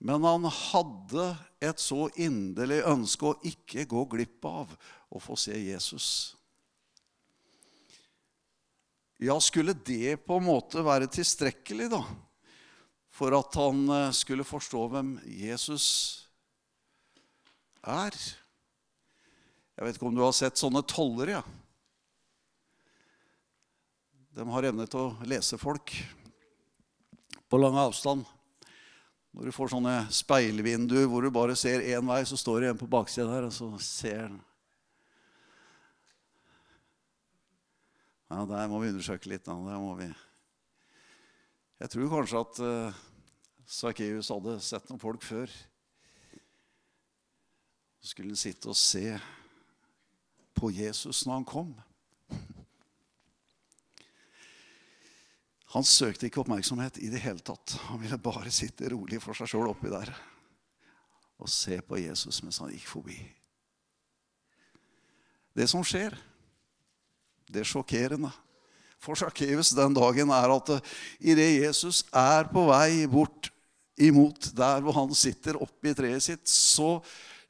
Men 0.00 0.24
han 0.24 0.46
hadde 0.48 1.26
et 1.60 1.82
så 1.82 2.06
inderlig 2.16 2.80
ønske 2.88 3.26
å 3.26 3.38
ikke 3.44 3.84
gå 3.90 4.06
glipp 4.14 4.46
av 4.48 4.70
å 5.10 5.20
få 5.20 5.36
se 5.36 5.58
Jesus. 5.58 6.06
Ja, 9.22 9.40
skulle 9.40 9.74
det 9.84 10.16
på 10.24 10.38
en 10.40 10.46
måte 10.46 10.80
være 10.80 11.10
tilstrekkelig, 11.12 11.90
da? 11.92 12.00
For 13.12 13.34
at 13.36 13.56
han 13.60 13.82
eh, 13.92 14.12
skulle 14.16 14.46
forstå 14.48 14.86
hvem 14.94 15.10
Jesus 15.28 15.88
er? 17.84 18.16
Jeg 19.76 19.84
vet 19.84 19.98
ikke 19.98 20.08
om 20.08 20.16
du 20.16 20.24
har 20.24 20.32
sett 20.36 20.56
sånne 20.56 20.80
tollere, 20.88 21.36
ja. 21.36 21.44
De 24.40 24.46
har 24.54 24.70
evne 24.70 24.88
til 24.88 25.02
å 25.04 25.28
lese 25.28 25.60
folk 25.60 25.92
på 27.50 27.60
lang 27.60 27.76
avstand. 27.76 28.24
Når 29.36 29.50
du 29.50 29.52
får 29.52 29.74
sånne 29.74 29.98
speilvinduer 30.16 31.04
hvor 31.10 31.20
du 31.20 31.34
bare 31.34 31.58
ser 31.60 31.84
én 31.92 32.08
vei, 32.08 32.22
så 32.24 32.40
står 32.40 32.62
det 32.62 32.72
en 32.72 32.80
på 32.80 32.88
baksiden 32.88 33.34
her, 33.34 33.50
og 33.50 33.52
så 33.52 33.68
ser 33.84 34.22
han 34.30 34.40
Ja, 38.30 38.44
Der 38.46 38.68
må 38.70 38.78
vi 38.78 38.92
undersøke 38.92 39.26
litt. 39.28 39.48
Vi. 39.48 40.08
Jeg 41.80 41.90
tror 41.90 42.12
kanskje 42.12 42.42
at 42.44 42.60
uh, 42.62 43.00
Sakkeus 43.66 44.30
hadde 44.30 44.54
sett 44.62 44.86
noen 44.90 45.02
folk 45.02 45.24
før. 45.26 45.50
Så 48.00 48.12
skulle 48.12 48.30
han 48.30 48.38
sitte 48.38 48.70
og 48.70 48.78
se 48.78 49.18
på 50.54 50.70
Jesus 50.70 51.24
når 51.26 51.40
han 51.40 51.48
kom. 51.48 51.74
Han 55.74 55.86
søkte 55.86 56.26
ikke 56.26 56.44
oppmerksomhet 56.44 57.02
i 57.02 57.10
det 57.10 57.22
hele 57.22 57.42
tatt. 57.42 57.76
Han 57.90 58.00
ville 58.02 58.18
bare 58.18 58.50
sitte 58.54 58.90
rolig 58.94 59.20
for 59.22 59.34
seg 59.38 59.50
sjøl 59.50 59.74
oppi 59.74 59.90
der 59.90 60.14
og 61.40 61.48
se 61.48 61.78
på 61.80 61.96
Jesus 61.96 62.42
mens 62.44 62.58
han 62.60 62.72
gikk 62.74 62.84
forbi. 62.90 63.16
Det 65.56 65.64
som 65.70 65.82
skjer, 65.86 66.12
det 67.50 67.66
sjokkerende 67.68 68.30
for 69.00 69.16
Sakkeus 69.16 69.72
den 69.76 69.96
dagen 69.96 70.32
er 70.34 70.52
at 70.52 70.70
idet 71.18 71.48
Jesus 71.62 72.02
er 72.12 72.48
på 72.52 72.66
vei 72.68 73.06
bort 73.08 73.48
imot 74.00 74.50
der 74.56 74.80
hvor 74.84 74.96
han 74.96 75.12
sitter 75.16 75.58
oppe 75.60 75.90
i 75.90 75.96
treet 75.96 76.24
sitt, 76.24 76.44
så 76.48 77.00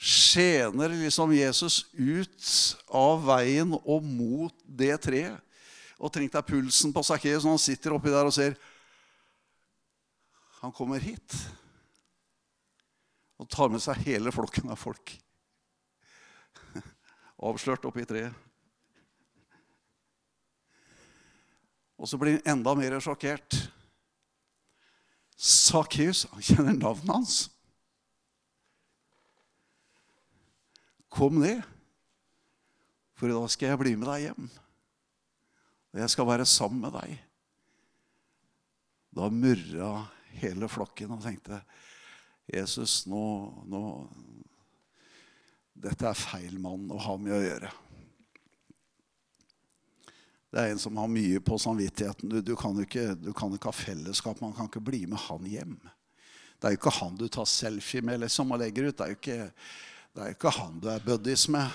skjener 0.00 0.94
liksom 0.94 1.34
Jesus 1.36 1.82
ut 1.92 2.50
av 2.96 3.22
veien 3.26 3.74
og 3.80 4.06
mot 4.06 4.54
det 4.64 4.94
treet. 5.02 5.38
Og 6.00 6.08
tenk 6.14 6.32
deg 6.32 6.46
pulsen 6.48 6.94
på 6.96 7.02
Sakkeus 7.04 7.44
når 7.44 7.58
han 7.58 7.62
sitter 7.66 7.92
oppi 7.92 8.12
der 8.12 8.24
og 8.24 8.32
ser 8.32 8.54
Han 10.60 10.72
kommer 10.76 11.00
hit 11.00 11.34
og 13.40 13.48
tar 13.48 13.70
med 13.72 13.80
seg 13.80 14.02
hele 14.04 14.28
flokken 14.32 14.68
av 14.68 14.76
folk. 14.76 15.14
Avslørt 17.48 17.86
oppi 17.88 18.04
treet. 18.04 18.49
Og 22.00 22.08
så 22.08 22.16
blir 22.16 22.38
han 22.38 22.56
enda 22.56 22.72
mer 22.78 22.96
sjokkert. 23.04 23.56
Sakkeus, 25.36 26.24
han 26.32 26.44
kjenner 26.44 26.76
navnet 26.76 27.12
hans. 27.12 27.36
Kom 31.10 31.40
ned, 31.42 31.60
for 33.18 33.32
da 33.32 33.42
skal 33.52 33.72
jeg 33.72 33.80
bli 33.82 33.94
med 33.98 34.08
deg 34.08 34.28
hjem. 34.28 34.48
Og 35.90 36.00
jeg 36.00 36.12
skal 36.12 36.28
være 36.28 36.46
sammen 36.48 36.86
med 36.86 36.94
deg. 36.96 37.16
Da 39.16 39.26
murra 39.34 39.90
hele 40.38 40.68
flokken 40.70 41.16
og 41.16 41.24
tenkte 41.24 41.60
Jesus, 42.50 43.04
nå, 43.10 43.24
nå 43.68 43.82
Dette 45.80 46.10
er 46.10 46.18
feil 46.18 46.58
mann 46.60 46.90
å 46.92 46.98
ha 47.00 47.14
med 47.16 47.32
å 47.32 47.40
gjøre. 47.40 47.70
Det 50.50 50.58
er 50.58 50.72
en 50.72 50.80
som 50.82 50.96
har 50.98 51.10
mye 51.10 51.40
på 51.46 51.58
samvittigheten. 51.62 52.30
Du, 52.30 52.40
du, 52.42 52.56
kan 52.58 52.74
ikke, 52.82 53.12
du, 53.14 53.30
kan 53.36 53.52
ikke, 53.54 53.70
ha 53.70 53.76
fellesskap. 53.76 54.40
Man 54.42 54.54
kan 54.56 54.66
ikke 54.66 54.82
bli 54.82 55.04
med 55.06 55.22
han 55.28 55.46
hjem. 55.46 55.76
Det 56.58 56.66
er 56.66 56.74
jo 56.74 56.80
ikke 56.80 56.96
han 56.98 57.14
du 57.16 57.28
tar 57.30 57.46
selfie 57.48 58.02
med 58.04 58.24
liksom, 58.24 58.50
og 58.50 58.60
legger 58.60 58.90
ut. 58.90 58.96
Det 58.98 59.06
er 59.06 59.14
jo 59.14 59.20
ikke, 59.20 59.38
er 60.18 60.34
ikke 60.34 60.54
han 60.58 60.80
du 60.82 60.90
er 60.90 61.06
buddies 61.06 61.46
med. 61.54 61.70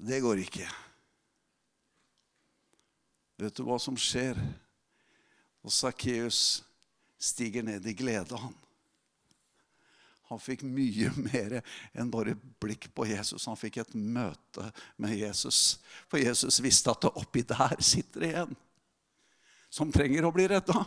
Det 0.00 0.22
går 0.24 0.40
ikke. 0.46 0.70
Vet 3.40 3.56
du 3.56 3.64
hva 3.68 3.76
som 3.80 3.96
skjer? 4.00 4.40
Og 5.60 5.72
Sakkeus 5.72 6.62
stiger 7.20 7.64
ned 7.64 7.84
i 7.84 7.92
glede, 7.96 8.36
han. 8.40 8.56
Han 10.30 10.40
fikk 10.40 10.62
mye 10.62 11.10
mer 11.28 11.58
enn 11.92 12.10
bare 12.12 12.36
blikk 12.62 12.88
på 12.94 13.08
Jesus. 13.10 13.48
Han 13.50 13.58
fikk 13.58 13.80
et 13.82 13.94
møte 13.94 14.70
med 15.00 15.16
Jesus. 15.18 15.80
For 16.10 16.22
Jesus 16.22 16.60
visste 16.62 16.92
at 16.92 17.02
det 17.04 17.14
oppi 17.18 17.42
der 17.46 17.76
sitter 17.82 18.26
det 18.26 18.34
en 18.44 18.58
som 19.70 19.92
trenger 19.94 20.26
å 20.26 20.32
bli 20.34 20.48
redda. 20.50 20.84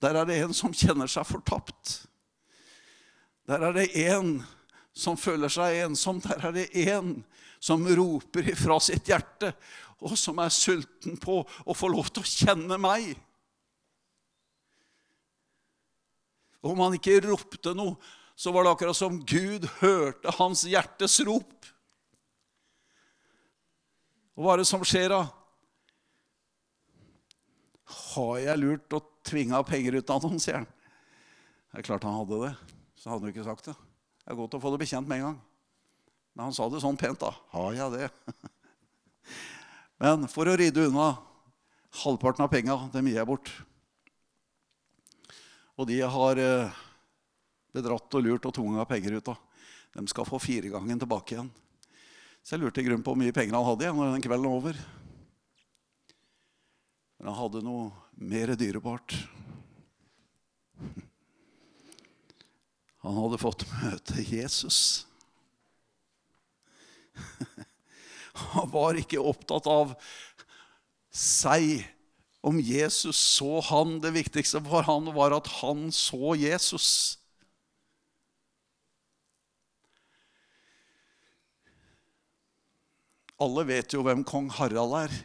Der 0.00 0.16
er 0.16 0.28
det 0.28 0.38
en 0.44 0.56
som 0.56 0.72
kjenner 0.76 1.08
seg 1.08 1.28
fortapt. 1.28 2.02
Der 3.48 3.64
er 3.68 3.76
det 3.76 3.88
en 4.08 4.38
som 4.96 5.16
føler 5.16 5.52
seg 5.52 5.82
ensom. 5.86 6.20
Der 6.24 6.44
er 6.48 6.56
det 6.56 6.68
en 6.88 7.18
som 7.60 7.84
roper 7.84 8.48
ifra 8.52 8.78
sitt 8.80 9.08
hjerte, 9.08 9.52
og 10.00 10.16
som 10.16 10.38
er 10.40 10.52
sulten 10.52 11.18
på 11.20 11.42
å 11.44 11.76
få 11.76 11.90
lov 11.92 12.08
til 12.08 12.24
å 12.24 12.30
kjenne 12.30 12.78
meg. 12.80 13.12
Og 13.12 13.26
om 16.64 16.80
han 16.84 16.96
ikke 16.96 17.20
ropte 17.24 17.74
noe, 17.76 17.96
så 18.40 18.52
var 18.52 18.64
det 18.64 18.72
akkurat 18.72 18.96
som 18.96 19.18
Gud 19.28 19.66
hørte 19.80 20.32
hans 20.38 20.64
hjertes 20.68 21.18
rop. 21.28 21.68
Og 24.36 24.46
hva 24.46 24.54
er 24.54 24.62
det 24.62 24.70
som 24.70 24.84
skjer 24.86 25.10
da? 25.12 25.24
Har 28.14 28.34
jeg 28.40 28.62
lurt 28.62 28.96
og 28.96 29.08
tvinga 29.28 29.60
penger 29.68 29.98
ut 30.00 30.12
av 30.14 30.24
noen, 30.24 30.40
sier 30.40 30.62
han. 30.62 30.68
Det 31.70 31.82
er 31.82 31.86
klart 31.86 32.06
han 32.08 32.16
hadde 32.16 32.40
det. 32.46 32.52
Så 32.96 33.10
hadde 33.10 33.26
han 33.26 33.34
ikke 33.34 33.46
sagt 33.46 33.68
det. 33.68 33.76
Det 33.76 34.32
er 34.32 34.38
godt 34.38 34.56
å 34.56 34.62
få 34.62 34.72
det 34.72 34.80
bekjent 34.82 35.08
med 35.10 35.20
en 35.20 35.26
gang. 35.28 35.38
Men 36.32 36.48
han 36.48 36.56
sa 36.56 36.68
det 36.70 36.80
sånn 36.80 36.98
pent, 37.00 37.20
da. 37.20 37.34
Har 37.52 37.74
jeg 37.76 37.92
det? 37.96 38.08
Men 40.00 40.24
for 40.32 40.48
å 40.48 40.56
rydde 40.56 40.88
unna 40.88 41.10
halvparten 42.00 42.46
av 42.46 42.52
penga, 42.52 42.76
det 42.92 43.04
gir 43.04 43.20
jeg 43.20 43.28
bort. 43.28 43.52
Og 45.80 45.86
de 45.88 45.96
har 46.04 46.36
eh, 46.36 46.80
bedratt 47.72 48.16
og 48.18 48.24
lurt 48.24 48.44
og 48.44 48.52
tvunget 48.52 48.88
penger 48.90 49.16
ut 49.16 49.30
av. 49.32 49.38
De 49.96 50.02
skal 50.12 50.28
få 50.28 50.38
firegangen 50.42 51.00
tilbake 51.00 51.34
igjen. 51.34 51.48
Så 52.44 52.54
jeg 52.54 52.62
lurte 52.62 52.82
i 52.82 52.84
grunnen 52.84 53.04
på 53.04 53.14
hvor 53.14 53.20
mye 53.20 53.32
penger 53.32 53.56
han 53.56 53.64
hadde 53.64 53.86
igjen 53.86 53.96
når 53.96 54.12
den 54.12 54.24
kvelden 54.26 54.50
var 54.50 54.58
over. 54.60 54.80
Men 57.16 57.30
han 57.30 57.38
hadde 57.38 57.62
noe 57.64 57.88
mer 58.20 58.52
dyrebart. 58.60 59.16
Han 63.00 63.16
hadde 63.16 63.40
fått 63.40 63.64
møte 63.80 64.20
Jesus. 64.20 65.06
Han 68.52 68.68
var 68.72 68.96
ikke 69.00 69.20
opptatt 69.20 69.66
av 69.68 69.94
seg 71.12 71.82
om 72.40 72.60
Jesus 72.60 73.16
så 73.16 73.60
han. 73.70 73.98
Det 74.00 74.12
viktigste 74.16 74.62
for 74.64 74.86
han 74.88 75.10
var 75.16 75.36
at 75.36 75.50
han 75.60 75.88
så 75.94 76.34
Jesus. 76.40 77.18
Alle 83.40 83.64
vet 83.68 83.92
jo 83.96 84.04
hvem 84.04 84.24
kong 84.28 84.50
Harald 84.52 84.96
er. 85.00 85.20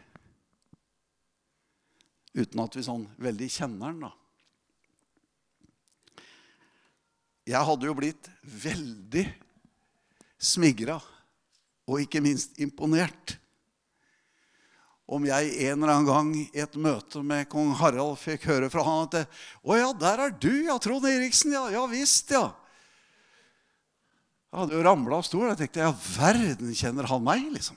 Uten 2.36 2.62
at 2.64 2.76
vi 2.76 2.84
sånn 2.84 3.08
veldig 3.20 3.48
kjenner 3.52 3.92
han, 3.92 4.06
da. 4.08 4.12
Jeg 7.46 7.68
hadde 7.68 7.86
jo 7.88 7.96
blitt 7.96 8.28
veldig 8.42 9.26
smigra 10.42 10.98
og 11.86 12.02
ikke 12.02 12.24
minst 12.26 12.58
imponert 12.62 13.36
om 15.06 15.26
jeg 15.28 15.52
en 15.68 15.78
eller 15.78 15.94
annen 15.94 16.08
gang 16.10 16.30
i 16.40 16.62
et 16.64 16.76
møte 16.82 17.22
med 17.22 17.46
kong 17.52 17.76
Harald 17.78 18.18
fikk 18.18 18.48
høre 18.50 18.72
fra 18.74 18.84
han 18.88 19.06
at 19.06 19.30
'Å 19.62 19.78
ja, 19.78 19.94
der 19.94 20.20
er 20.26 20.32
du, 20.34 20.66
ja, 20.66 20.78
Trond 20.82 21.06
Eriksen. 21.06 21.54
Ja, 21.54 21.70
ja 21.70 21.86
visst, 21.86 22.32
ja.' 22.32 22.54
Jeg 24.52 24.62
hadde 24.62 24.78
jo 24.78 24.84
ramla 24.88 25.18
av 25.20 25.26
stolen. 25.28 25.52
Jeg 25.52 25.68
tenkte 25.68 25.84
ja, 25.84 25.92
verden, 25.92 26.72
kjenner 26.72 27.10
han 27.12 27.24
meg, 27.24 27.44
liksom? 27.52 27.76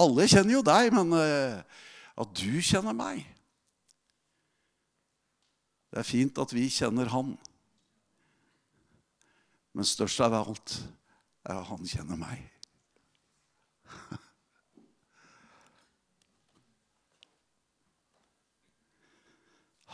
Alle 0.00 0.24
kjenner 0.24 0.54
jo 0.54 0.62
deg, 0.64 0.94
men 0.96 1.12
uh, 1.12 1.60
at 2.18 2.30
du 2.38 2.62
kjenner 2.64 2.94
meg 2.96 3.26
Det 5.92 6.00
er 6.00 6.06
fint 6.06 6.38
at 6.40 6.52
vi 6.52 6.66
kjenner 6.72 7.08
han. 7.12 7.34
Men 9.72 9.84
størst 9.88 10.20
av 10.24 10.34
alt 10.36 10.74
er 11.48 11.60
at 11.60 11.68
han 11.68 11.86
kjenner 11.88 12.16
meg. 12.20 12.42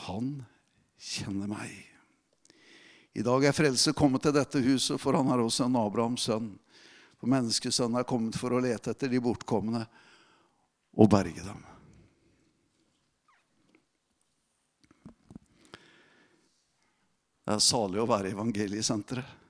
Han 0.05 0.37
kjenner 1.01 1.51
meg. 1.51 1.73
I 3.15 3.23
dag 3.23 3.45
er 3.47 3.55
frelse 3.55 3.95
kommet 3.95 4.25
til 4.25 4.35
dette 4.35 4.63
huset, 4.65 4.99
for 5.01 5.15
han 5.17 5.31
er 5.31 5.43
også 5.45 5.69
en 5.69 5.79
Abrahams 5.79 6.27
sønn. 6.27 6.49
For 7.21 7.31
menneskesønnen 7.31 8.01
er 8.01 8.09
kommet 8.09 8.37
for 8.37 8.53
å 8.53 8.63
lete 8.63 8.91
etter 8.93 9.13
de 9.13 9.21
bortkomne 9.23 9.85
og 10.99 11.11
berge 11.13 11.45
dem. 11.45 11.63
Det 17.45 17.55
er 17.55 17.63
salig 17.63 18.01
å 18.01 18.09
være 18.09 18.31
i 18.31 18.35
evangeliesenteret. 18.35 19.41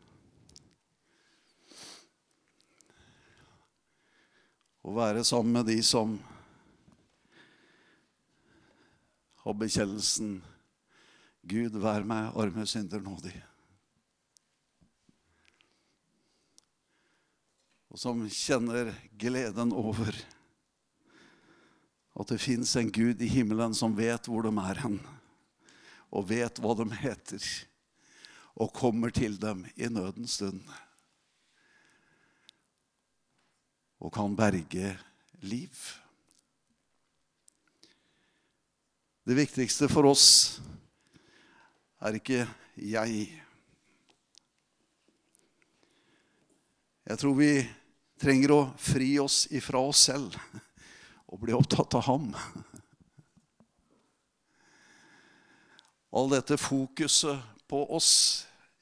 Å 4.85 4.93
være 4.93 5.23
sammen 5.25 5.63
med 5.63 5.71
de 5.71 5.79
som 5.87 6.19
og 9.45 9.59
bekjennelsen 9.61 10.39
Gud, 11.45 11.77
vær 11.77 12.07
meg 12.09 12.33
arme 12.41 12.65
synder 12.69 13.03
nådig. 13.05 13.35
Og 17.93 18.01
som 18.01 18.23
kjenner 18.27 18.89
gleden 19.21 19.75
over 19.77 20.17
at 22.15 22.31
det 22.31 22.41
fins 22.43 22.73
en 22.81 22.89
Gud 22.95 23.21
i 23.23 23.29
himmelen 23.31 23.75
som 23.77 23.95
vet 23.95 24.27
hvor 24.31 24.47
de 24.47 24.53
er 24.65 24.81
hen, 24.83 24.97
og 26.15 26.29
vet 26.31 26.59
hva 26.63 26.75
de 26.79 26.89
heter, 27.03 27.45
og 28.55 28.73
kommer 28.75 29.13
til 29.15 29.37
dem 29.43 29.67
i 29.75 29.91
nødens 29.91 30.39
stund. 30.39 30.63
Og 34.01 34.13
kan 34.15 34.37
berge 34.39 34.95
liv. 35.43 35.75
Det 39.25 39.33
viktigste 39.39 39.87
for 39.89 40.05
oss 40.05 40.61
er 42.05 42.19
ikke 42.19 42.43
jeg. 42.77 43.23
Jeg 47.09 47.21
tror 47.23 47.39
vi 47.39 47.49
trenger 48.21 48.53
å 48.53 48.59
fri 48.77 49.15
oss 49.23 49.47
ifra 49.49 49.81
oss 49.81 50.03
selv 50.11 50.37
og 51.25 51.41
bli 51.41 51.57
opptatt 51.57 51.97
av 51.97 52.05
ham. 52.05 52.27
All 56.13 56.29
dette 56.35 56.61
fokuset 56.61 57.65
på 57.65 57.81
oss 57.97 58.13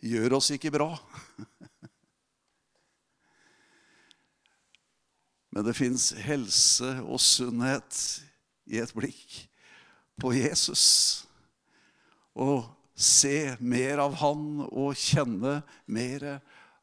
gjør 0.02 0.40
oss 0.40 0.50
ikke 0.59 0.74
bra. 0.74 0.90
Men 5.55 5.70
det 5.70 5.78
fins 5.78 6.11
helse 6.26 6.96
og 7.07 7.22
sunnhet 7.22 8.02
i 8.66 8.83
et 8.83 8.90
blikk 8.98 9.52
på 10.23 10.33
Jesus. 10.37 10.85
Og 12.39 12.65
se 12.95 13.57
mer 13.59 14.01
av 14.05 14.15
Han 14.23 14.63
og 14.69 14.95
kjenne 14.99 15.61
mer 15.91 16.27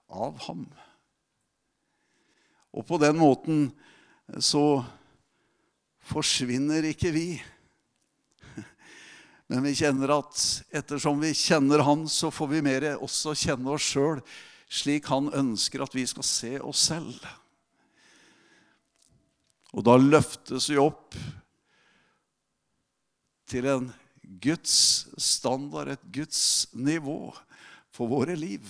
av 0.10 0.39
ham. 0.47 0.65
Og 2.75 2.86
på 2.86 2.99
den 3.02 3.17
måten 3.17 3.69
så 4.43 4.84
forsvinner 6.10 6.86
ikke 6.91 7.13
vi. 7.13 7.28
Men 9.49 9.65
vi 9.65 9.75
kjenner 9.78 10.17
at 10.19 10.43
ettersom 10.75 11.21
vi 11.23 11.34
kjenner 11.38 11.86
Han, 11.86 12.08
så 12.10 12.34
får 12.34 12.54
vi 12.54 12.63
mer 12.65 12.91
også 12.97 13.38
kjenne 13.38 13.73
oss 13.73 13.89
sjøl 13.93 14.23
slik 14.69 15.10
Han 15.10 15.32
ønsker 15.34 15.82
at 15.82 15.95
vi 15.97 16.06
skal 16.10 16.25
se 16.28 16.58
oss 16.62 16.89
selv. 16.91 17.17
Og 19.73 19.86
da 19.86 19.95
løftes 20.02 20.69
vi 20.69 20.78
opp 20.82 21.17
til 23.49 23.67
en 23.69 23.89
Guds 24.43 25.07
standard, 25.17 25.95
et 25.95 26.07
Guds 26.13 26.69
nivå 26.77 27.33
for 27.91 28.12
våre 28.12 28.38
liv 28.38 28.65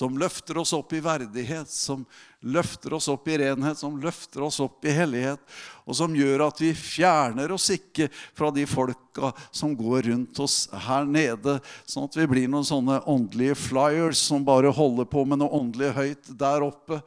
som 0.00 0.14
løfter 0.18 0.56
oss 0.56 0.70
opp 0.72 0.94
i 0.96 1.00
verdighet, 1.04 1.68
som 1.68 2.06
løfter 2.40 2.94
oss 2.96 3.08
opp 3.12 3.26
i 3.28 3.34
renhet, 3.42 3.76
som 3.76 3.98
løfter 4.00 4.46
oss 4.46 4.56
opp 4.64 4.86
i 4.88 4.94
hellighet, 4.96 5.42
og 5.84 5.98
som 5.98 6.14
gjør 6.16 6.46
at 6.46 6.62
vi 6.62 6.70
fjerner 6.72 7.52
oss 7.52 7.66
ikke 7.74 8.06
fra 8.14 8.48
de 8.54 8.64
folka 8.70 9.34
som 9.52 9.74
går 9.76 10.08
rundt 10.08 10.40
oss 10.40 10.62
her 10.86 11.04
nede, 11.04 11.58
sånn 11.84 12.08
at 12.08 12.16
vi 12.16 12.24
blir 12.32 12.48
noen 12.48 12.64
sånne 12.64 13.02
åndelige 13.04 13.58
flyers 13.60 14.24
som 14.30 14.46
bare 14.46 14.72
holder 14.72 15.10
på 15.10 15.26
med 15.28 15.42
noe 15.42 15.60
åndelig 15.60 15.92
høyt 15.98 16.32
der 16.46 16.64
oppe, 16.64 17.02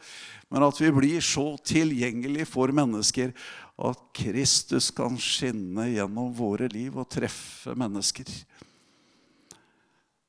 men 0.54 0.70
at 0.70 0.78
vi 0.78 0.94
blir 0.94 1.26
så 1.26 1.56
tilgjengelige 1.66 2.46
for 2.46 2.70
mennesker 2.70 3.34
at 3.74 4.02
Kristus 4.14 4.92
kan 4.94 5.16
skinne 5.18 5.88
gjennom 5.90 6.34
våre 6.38 6.68
liv 6.72 6.98
og 7.00 7.10
treffe 7.10 7.74
mennesker. 7.78 8.30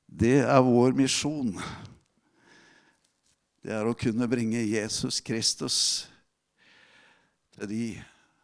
Det 0.08 0.38
er 0.44 0.64
vår 0.64 0.94
misjon 0.96 1.52
det 3.64 3.72
er 3.72 3.88
å 3.88 3.96
kunne 3.96 4.26
bringe 4.28 4.60
Jesus 4.60 5.22
Kristus 5.24 5.76
til 7.56 7.70
de 7.70 7.86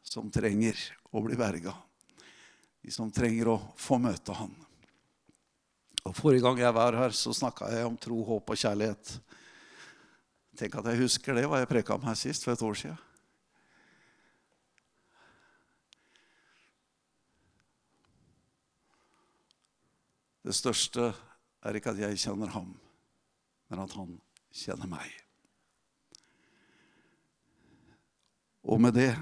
som 0.01 0.31
trenger 0.33 0.79
å 1.13 1.21
bli 1.21 1.37
berga. 1.37 1.75
De 2.81 2.89
som 2.95 3.11
trenger 3.13 3.51
å 3.53 3.59
få 3.77 3.99
møte 4.01 4.33
Han. 4.39 4.55
Og 6.09 6.17
Forrige 6.17 6.47
gang 6.47 6.63
jeg 6.63 6.73
var 6.73 6.97
her, 6.97 7.13
så 7.13 7.35
snakka 7.37 7.69
jeg 7.69 7.85
om 7.85 7.99
tro, 8.01 8.23
håp 8.25 8.49
og 8.49 8.63
kjærlighet. 8.63 9.13
Tenk 10.57 10.81
at 10.81 10.89
jeg 10.89 11.03
husker 11.03 11.37
det, 11.37 11.45
hva 11.45 11.61
jeg 11.61 11.69
preka 11.69 11.99
om 11.99 12.09
her 12.09 12.17
sist 12.17 12.47
for 12.47 12.57
et 12.57 12.65
år 12.65 12.81
siden. 12.81 12.97
Det 20.41 20.55
største 20.57 21.11
er 21.61 21.77
ikke 21.77 21.93
at 21.93 22.01
jeg 22.01 22.21
kjenner 22.23 22.53
ham, 22.55 22.73
men 23.69 23.83
at 23.83 23.93
han 23.99 24.15
kjenner 24.57 24.89
meg. 24.89 25.11
Og 28.65 28.81
med 28.81 28.97
det 28.97 29.13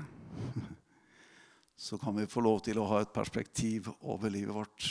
så 1.78 1.98
kan 1.98 2.16
vi 2.18 2.26
få 2.26 2.42
lov 2.42 2.60
til 2.66 2.78
å 2.78 2.86
ha 2.90 3.00
et 3.02 3.14
perspektiv 3.14 3.86
over 4.00 4.30
livet 4.34 4.54
vårt. 4.54 4.86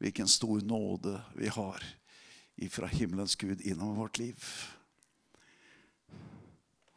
Hvilken 0.00 0.28
stor 0.28 0.62
nåde 0.64 1.18
vi 1.36 1.50
har 1.52 1.84
ifra 2.60 2.88
himmelens 2.88 3.36
Gud 3.36 3.60
innover 3.60 3.98
vårt 4.04 4.20
liv. 4.20 4.46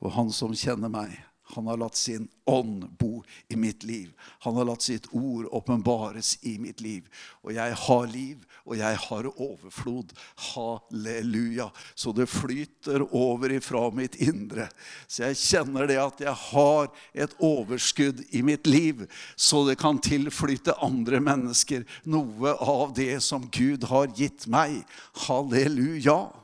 Og 0.03 0.11
han 0.15 0.31
som 0.35 0.55
kjenner 0.55 0.91
meg, 0.91 1.15
han 1.43 1.67
har 1.67 1.77
latt 1.77 1.95
sin 1.95 2.27
ånd 2.45 2.85
bo 2.99 3.23
i 3.47 3.55
mitt 3.55 3.83
liv. 3.83 4.11
Han 4.39 4.55
har 4.55 4.65
latt 4.65 4.81
sitt 4.81 5.07
ord 5.11 5.47
åpenbares 5.51 6.37
i 6.41 6.57
mitt 6.59 6.81
liv. 6.81 7.07
Og 7.43 7.53
jeg 7.55 7.75
har 7.85 8.07
liv, 8.07 8.45
og 8.63 8.77
jeg 8.79 8.99
har 9.05 9.27
overflod. 9.31 10.13
Halleluja. 10.53 11.69
Så 11.95 12.13
det 12.15 12.29
flyter 12.31 13.03
over 13.11 13.51
ifra 13.51 13.89
mitt 13.95 14.15
indre. 14.23 14.69
Så 15.07 15.27
jeg 15.27 15.41
kjenner 15.41 15.87
det 15.89 15.99
at 16.01 16.23
jeg 16.23 16.35
har 16.49 16.91
et 17.13 17.35
overskudd 17.43 18.23
i 18.31 18.43
mitt 18.45 18.67
liv, 18.67 19.05
så 19.35 19.65
det 19.67 19.79
kan 19.81 19.99
tilflyte 20.03 20.77
andre 20.83 21.19
mennesker 21.23 21.83
noe 22.07 22.55
av 22.59 22.95
det 22.95 23.19
som 23.23 23.49
Gud 23.51 23.83
har 23.91 24.09
gitt 24.15 24.47
meg. 24.51 24.81
Halleluja. 25.27 26.42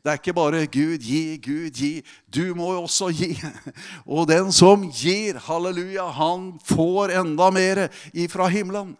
Det 0.00 0.08
er 0.08 0.16
ikke 0.16 0.32
bare 0.32 0.66
'Gud 0.66 1.02
gi, 1.04 1.36
Gud 1.36 1.76
gi'. 1.76 2.02
Du 2.32 2.54
må 2.56 2.72
jo 2.72 2.82
også 2.86 3.10
gi. 3.12 3.36
Og 4.16 4.28
den 4.28 4.52
som 4.52 4.88
gir, 4.88 5.36
halleluja, 5.36 6.08
han 6.16 6.54
får 6.64 7.12
enda 7.20 7.50
mer 7.50 7.88
ifra 8.14 8.48
himmelen. 8.48 8.96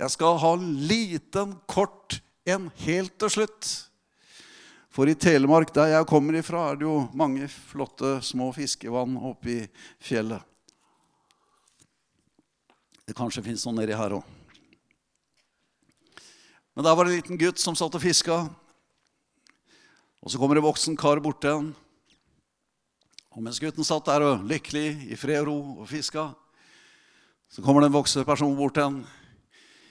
Jeg 0.00 0.10
skal 0.16 0.38
ha 0.40 0.54
en 0.56 0.72
liten, 0.88 1.58
kort 1.68 2.22
en 2.48 2.70
helt 2.86 3.18
til 3.20 3.30
slutt. 3.30 3.68
For 4.90 5.06
i 5.06 5.14
Telemark, 5.14 5.74
der 5.74 5.92
jeg 5.92 6.08
kommer 6.08 6.38
ifra, 6.40 6.70
er 6.70 6.80
det 6.80 6.88
jo 6.88 7.04
mange 7.14 7.46
flotte 7.48 8.16
små 8.24 8.48
fiskevann 8.56 9.18
oppe 9.20 9.52
i 9.52 9.60
fjellet. 10.02 10.40
Det 13.04 13.14
kanskje 13.18 13.44
fins 13.44 13.66
noen 13.66 13.82
nedi 13.82 13.94
her 13.94 14.16
òg. 14.16 14.24
Men 16.74 16.86
der 16.86 16.96
var 16.96 17.04
det 17.04 17.12
en 17.12 17.20
liten 17.20 17.38
gutt 17.38 17.60
som 17.60 17.76
satt 17.76 17.94
og 17.98 18.02
fiska. 18.02 18.40
Og 20.20 20.32
så 20.32 20.40
kommer 20.40 20.58
det 20.58 20.64
voksen 20.64 20.98
kar 21.00 21.20
bort 21.24 21.40
til 21.40 21.56
han. 21.56 21.70
Og 23.30 23.44
mens 23.44 23.60
gutten 23.62 23.86
satt 23.86 24.08
der 24.08 24.24
og 24.26 24.44
lykkelig 24.44 25.12
i 25.12 25.16
fred 25.16 25.40
og 25.40 25.48
ro 25.48 25.58
og 25.84 25.88
fiska, 25.88 26.30
så 27.50 27.62
kommer 27.64 27.82
det 27.82 27.90
en 27.90 27.96
voksen 27.96 28.26
person 28.28 28.56
bort 28.58 28.76
til 28.76 28.88
han 28.88 29.00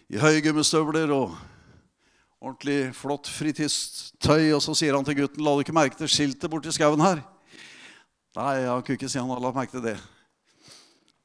i 0.10 0.20
høye 0.22 0.44
gummistøvler 0.44 1.12
og 1.16 1.34
ordentlig 2.40 2.94
flott 2.98 3.28
fritidstøy. 3.32 4.54
Og 4.56 4.62
så 4.64 4.76
sier 4.78 4.96
han 4.96 5.06
til 5.08 5.18
gutten, 5.22 5.44
'La 5.44 5.56
du 5.56 5.66
ikke 5.66 5.76
merke 5.76 5.98
til 5.98 6.12
skiltet 6.12 6.52
borti 6.52 6.72
skauen 6.72 7.02
her?' 7.02 7.26
Nei, 8.38 8.66
han 8.70 8.84
kunne 8.86 8.96
ikke 8.96 9.10
si 9.10 9.18
han 9.18 9.28
hadde 9.28 9.42
lagt 9.42 9.58
merke 9.58 9.74
til 9.74 9.82
det. 9.84 9.98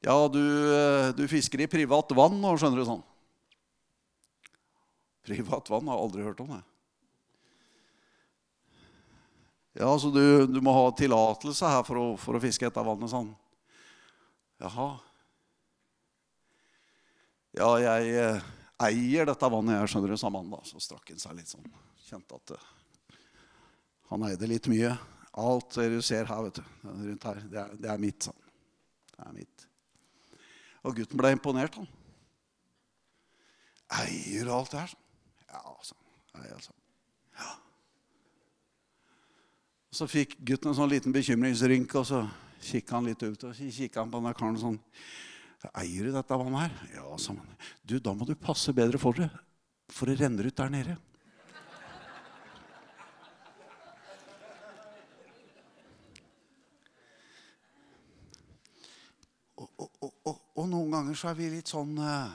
Ja, 0.04 0.16
du, 0.28 0.40
eh, 0.40 1.12
du, 1.16 1.28
fisker 1.28 1.60
i 1.60 1.68
privat 1.70 2.10
vann 2.16 2.40
nå, 2.40 2.56
skjønner 2.56 2.80
du 2.80 2.86
sånn. 2.88 3.04
Privat 5.24 5.68
vann 5.70 5.88
har 5.88 5.96
jeg 5.96 6.04
aldri 6.04 6.24
hørt 6.24 6.40
om. 6.40 6.48
det. 6.56 6.73
Ja, 9.74 9.98
så 9.98 10.10
du, 10.14 10.46
du 10.46 10.60
må 10.62 10.72
ha 10.74 10.90
tillatelse 10.94 11.66
her 11.66 11.82
for 11.86 11.98
å, 11.98 12.04
for 12.20 12.38
å 12.38 12.42
fiske 12.42 12.68
etter 12.68 12.86
vannet 12.86 13.10
sånn. 13.10 13.32
Jaha. 14.62 14.92
Ja, 17.58 17.72
jeg 17.82 18.12
eh, 18.18 18.46
eier 18.86 19.26
dette 19.26 19.50
vannet, 19.50 19.80
jeg, 19.80 19.90
skjønner 19.90 20.14
du, 20.14 20.18
sa 20.20 20.30
mannen. 20.30 20.54
da. 20.54 20.62
Så 20.66 20.78
strakk 20.82 21.10
han 21.10 21.18
seg 21.22 21.34
litt 21.40 21.50
sånn. 21.50 21.66
Kjente 22.06 22.38
at 22.38 22.54
uh, 22.54 22.70
han 24.12 24.28
eide 24.28 24.48
litt 24.50 24.70
mye. 24.70 24.94
Alt 25.42 25.74
det 25.80 25.88
du 25.90 25.98
ser 26.06 26.30
her, 26.30 26.46
vet 26.46 26.60
du, 26.60 26.64
rundt 26.86 27.26
her, 27.26 27.42
det 27.50 27.60
er, 27.64 27.76
det 27.82 27.90
er 27.90 28.02
mitt. 28.02 28.30
sånn. 28.30 28.40
Det 29.10 29.26
er 29.26 29.34
mitt. 29.34 29.66
Og 30.86 30.94
gutten 31.00 31.18
ble 31.18 31.34
imponert, 31.34 31.78
han. 31.80 31.90
Eier 34.04 34.54
alt 34.54 34.70
det 34.70 34.84
her? 34.84 34.94
Ja, 35.50 35.60
altså. 35.74 35.98
Eier, 36.38 36.54
altså. 36.54 36.74
Ja. 37.38 37.50
Og 39.83 39.83
Så 39.94 40.08
fikk 40.10 40.34
gutten 40.42 40.72
en 40.72 40.74
sånn 40.74 40.90
liten 40.90 41.14
bekymringsrynke, 41.14 42.00
og 42.00 42.06
så 42.08 42.24
kikka 42.58 42.96
han 42.96 43.06
litt 43.06 43.20
ut. 43.22 43.44
Og 43.46 43.54
så 43.54 43.68
kikka 43.70 44.02
han 44.02 44.10
på 44.10 44.18
den 44.24 44.34
karen 44.34 44.58
sånn 44.58 44.80
Eier 45.80 46.04
du 46.04 46.12
dette 46.12 46.36
vannet 46.36 46.66
her? 46.66 46.72
Ja, 46.98 47.06
sa 47.16 47.32
han. 47.32 47.54
Du, 47.86 47.94
da 48.02 48.12
må 48.12 48.26
du 48.28 48.34
passe 48.36 48.74
bedre 48.76 48.98
for 49.00 49.16
det, 49.16 49.30
for 49.88 50.10
det 50.10 50.18
renner 50.20 50.50
ut 50.50 50.58
der 50.58 50.74
nede. 50.74 50.98
Og, 60.54 60.66
noen 60.68 60.92
ganger 60.92 61.16
så 61.16 61.30
er 61.30 61.38
vi 61.38 61.48
litt 61.54 61.70
sånn 61.70 61.96
uh, 61.98 62.30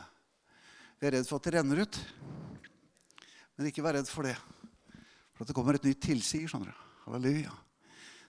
Vi 1.00 1.08
er 1.08 1.20
redd 1.20 1.28
for 1.28 1.38
at 1.38 1.48
det 1.48 1.58
renner 1.60 1.84
ut. 1.84 2.04
Men 3.58 3.70
ikke 3.70 3.84
vær 3.86 4.00
redd 4.00 4.10
for 4.10 4.26
det. 4.26 4.38
For 5.36 5.44
at 5.44 5.52
det 5.52 5.56
kommer 5.60 5.78
et 5.78 5.86
nytt 5.86 6.02
tilsig. 6.08 6.48
skjønner 6.50 6.72
du. 6.72 6.89
Halleluja. 7.10 7.52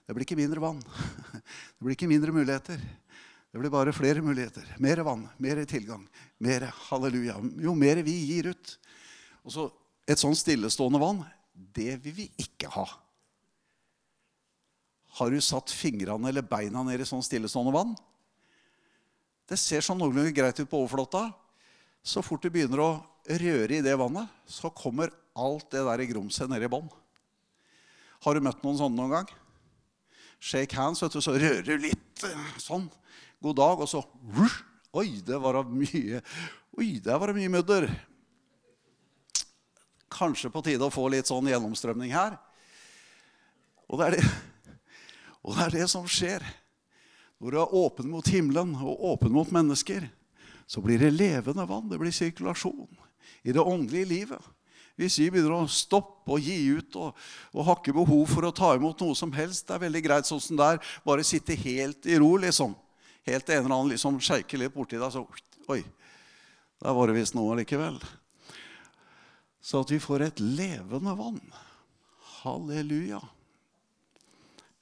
Det 0.07 0.15
blir 0.17 0.25
ikke 0.25 0.39
mindre 0.39 0.61
vann. 0.63 0.79
Det 1.77 1.85
blir 1.85 1.93
ikke 1.93 2.09
mindre 2.09 2.33
muligheter. 2.33 2.81
Det 3.51 3.59
blir 3.59 3.69
bare 3.69 3.93
flere 3.93 4.23
muligheter. 4.25 4.65
Mer 4.81 5.03
vann, 5.05 5.27
mer 5.37 5.61
tilgang. 5.69 6.07
Mer 6.41 6.65
halleluja. 6.89 7.35
Jo 7.61 7.75
mer 7.77 8.01
vi 8.05 8.15
gir 8.25 8.49
ut. 8.55 8.73
Og 9.45 9.53
så 9.53 9.69
Et 10.09 10.17
sånn 10.17 10.33
stillestående 10.35 10.99
vann, 10.99 11.19
det 11.53 11.93
vil 12.03 12.15
vi 12.17 12.23
ikke 12.41 12.67
ha. 12.73 12.87
Har 15.21 15.29
du 15.31 15.37
satt 15.45 15.71
fingrene 15.71 16.27
eller 16.27 16.43
beina 16.43 16.81
ned 16.83 16.99
i 16.99 17.07
sånn 17.07 17.21
stillestående 17.23 17.71
vann? 17.71 17.93
Det 19.47 19.59
ser 19.61 19.85
sånn 19.85 20.01
noenlunde 20.01 20.33
greit 20.35 20.57
ut 20.59 20.67
på 20.67 20.81
overflata. 20.81 21.27
Så 22.01 22.25
fort 22.25 22.41
du 22.43 22.49
begynner 22.49 22.81
å 22.81 22.89
røre 23.29 23.77
i 23.77 23.85
det 23.85 23.93
vannet, 24.01 24.27
så 24.49 24.73
kommer 24.73 25.13
alt 25.37 25.69
det 25.71 25.85
der 25.85 26.03
i 26.03 26.09
grumset 26.09 26.49
ned 26.49 26.65
i 26.65 26.71
bånn. 26.73 26.89
Har 28.21 28.37
du 28.37 28.45
møtt 28.45 28.61
noen 28.65 28.77
sånne 28.77 28.99
noen 28.99 29.15
gang? 29.15 29.31
Shake 30.41 30.77
hands, 30.77 31.01
vet 31.03 31.13
du, 31.13 31.21
så 31.21 31.33
rører 31.37 31.65
du 31.65 31.75
litt 31.81 32.25
sånn. 32.61 32.87
God 33.41 33.57
dag, 33.57 33.81
og 33.81 33.89
så 33.89 34.03
Oi, 34.91 35.21
det 35.23 35.37
var 35.39 35.61
mye 35.63 36.19
Oi, 36.77 36.97
der 37.03 37.19
var 37.19 37.31
det 37.31 37.39
mye 37.39 37.51
mudder. 37.51 37.89
kanskje 40.11 40.51
på 40.51 40.61
tide 40.61 40.83
å 40.83 40.91
få 40.91 41.05
litt 41.09 41.29
sånn 41.29 41.47
gjennomstrømning 41.47 42.11
her. 42.11 42.35
Og 43.87 43.99
det 43.99 44.07
er 44.07 44.15
det, 44.17 44.25
og 45.43 45.55
det, 45.55 45.63
er 45.65 45.75
det 45.79 45.87
som 45.89 46.07
skjer. 46.07 46.43
Når 47.39 47.51
du 47.51 47.57
er 47.57 47.75
åpen 47.79 48.11
mot 48.11 48.27
himmelen 48.27 48.75
og 48.75 49.05
åpen 49.13 49.31
mot 49.33 49.49
mennesker, 49.51 50.09
så 50.67 50.83
blir 50.83 50.99
det 51.01 51.13
levende 51.15 51.65
vann. 51.67 51.87
Det 51.89 51.99
blir 51.99 52.13
sirkulasjon 52.13 52.91
i 53.47 53.55
det 53.55 53.63
åndelige 53.63 54.09
livet. 54.11 54.51
Hvis 55.01 55.17
vi 55.17 55.31
begynner 55.33 55.55
å 55.57 55.71
stoppe 55.71 56.35
og 56.35 56.45
gi 56.45 56.59
ut 56.77 56.95
og, 57.01 57.17
og 57.55 57.65
har 57.65 57.79
ikke 57.79 57.95
behov 57.97 58.27
for 58.29 58.45
å 58.45 58.53
ta 58.53 58.75
imot 58.77 59.01
noe 59.01 59.17
som 59.17 59.33
helst, 59.33 59.65
det 59.65 59.75
er 59.75 59.85
veldig 59.87 60.03
greit 60.05 60.29
sånn 60.29 60.43
som 60.43 60.59
det 60.59 60.67
er. 60.75 60.81
Bare 61.07 61.25
sitte 61.25 61.57
helt 61.57 62.05
i 62.05 62.19
ro, 62.21 62.35
liksom. 62.41 62.75
Helt 63.25 63.49
en 63.49 63.63
eller 63.63 63.73
annen 63.73 63.93
liksom 63.95 64.19
sjeike 64.21 64.59
litt 64.61 64.75
borti 64.75 65.01
deg, 65.01 65.09
så 65.13 65.25
Oi, 65.71 65.83
der 66.81 66.95
var 66.97 67.07
det 67.07 67.15
visst 67.15 67.35
noe 67.37 67.55
likevel. 67.59 67.99
Så 69.61 69.83
at 69.85 69.91
vi 69.93 70.01
får 70.01 70.25
et 70.25 70.41
levende 70.41 71.13
vann. 71.15 71.39
Halleluja. 72.41 73.21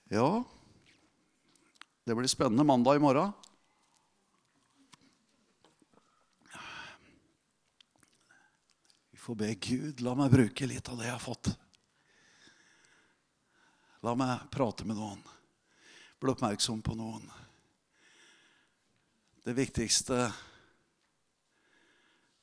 Ja, 0.09 0.29
det 2.07 2.15
blir 2.17 2.31
spennende 2.31 2.65
mandag 2.65 2.97
i 2.97 3.03
morgen. 3.03 3.35
Vi 9.19 9.23
får 9.23 9.35
be 9.35 9.53
Gud 9.53 9.99
la 9.99 10.13
meg 10.15 10.31
bruke 10.31 10.63
litt 10.63 10.87
av 10.87 10.95
det 10.95 11.09
jeg 11.09 11.11
har 11.11 11.19
fått. 11.19 11.49
La 13.99 14.13
meg 14.15 14.45
prate 14.47 14.85
med 14.87 14.95
noen. 14.95 15.19
Bli 16.23 16.31
oppmerksom 16.31 16.79
på 16.79 16.95
noen. 16.95 17.25
Det 19.43 19.57
viktigste 19.57 20.21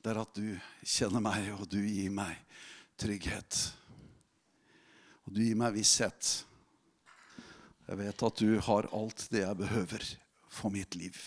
det 0.05 0.13
er 0.13 0.21
at 0.21 0.37
du 0.37 0.53
kjenner 0.85 1.25
meg, 1.25 1.49
og 1.57 1.65
du 1.65 1.79
gir 1.81 2.13
meg 2.13 2.37
trygghet. 3.01 3.57
Og 5.25 5.33
du 5.33 5.41
gir 5.47 5.57
meg 5.57 5.73
visshet. 5.79 6.29
Jeg 7.89 8.03
vet 8.03 8.27
at 8.29 8.43
du 8.45 8.59
har 8.69 8.93
alt 8.93 9.25
det 9.33 9.47
jeg 9.47 9.63
behøver 9.65 10.11
for 10.45 10.69
mitt 10.77 10.93
liv. 10.93 11.17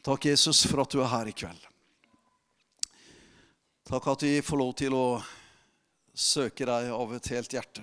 Takk, 0.00 0.30
Jesus, 0.32 0.64
for 0.64 0.80
at 0.80 0.96
du 0.96 1.04
er 1.04 1.12
her 1.12 1.28
i 1.28 1.36
kveld. 1.36 1.69
Takk 3.90 4.06
at 4.06 4.22
vi 4.22 4.42
får 4.42 4.58
lov 4.58 4.68
til 4.78 4.94
å 4.94 5.06
søke 6.14 6.62
deg 6.62 6.92
av 6.94 7.10
et 7.16 7.28
helt 7.32 7.54
hjerte. 7.56 7.82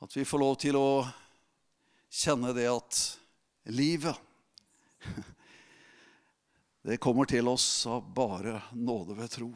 At 0.00 0.14
vi 0.16 0.22
får 0.24 0.40
lov 0.40 0.54
til 0.62 0.78
å 0.80 0.92
kjenne 2.08 2.54
det 2.56 2.64
at 2.72 3.00
livet 3.76 4.16
det 6.88 6.96
kommer 6.96 7.28
til 7.28 7.50
oss 7.52 7.66
av 7.92 8.08
bare 8.16 8.62
nåde 8.72 9.18
ved 9.18 9.34
tro. 9.34 9.50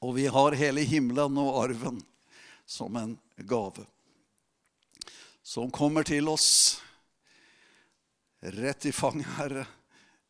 Og 0.00 0.16
vi 0.16 0.24
har 0.38 0.56
hele 0.56 0.86
himmelen 0.88 1.36
og 1.44 1.60
arven 1.66 2.00
som 2.64 2.96
en 2.96 3.12
gave. 3.36 3.84
Som 5.44 5.68
kommer 5.68 6.08
til 6.08 6.32
oss 6.32 6.48
rett 8.40 8.88
i 8.88 8.96
fanget, 8.96 9.36
Herre, 9.36 9.68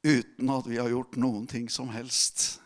uten 0.03 0.51
at 0.59 0.67
vi 0.67 0.83
har 0.83 0.91
gjort 0.91 1.15
noen 1.15 1.47
ting 1.47 1.71
som 1.71 1.95
helst. 1.95 2.64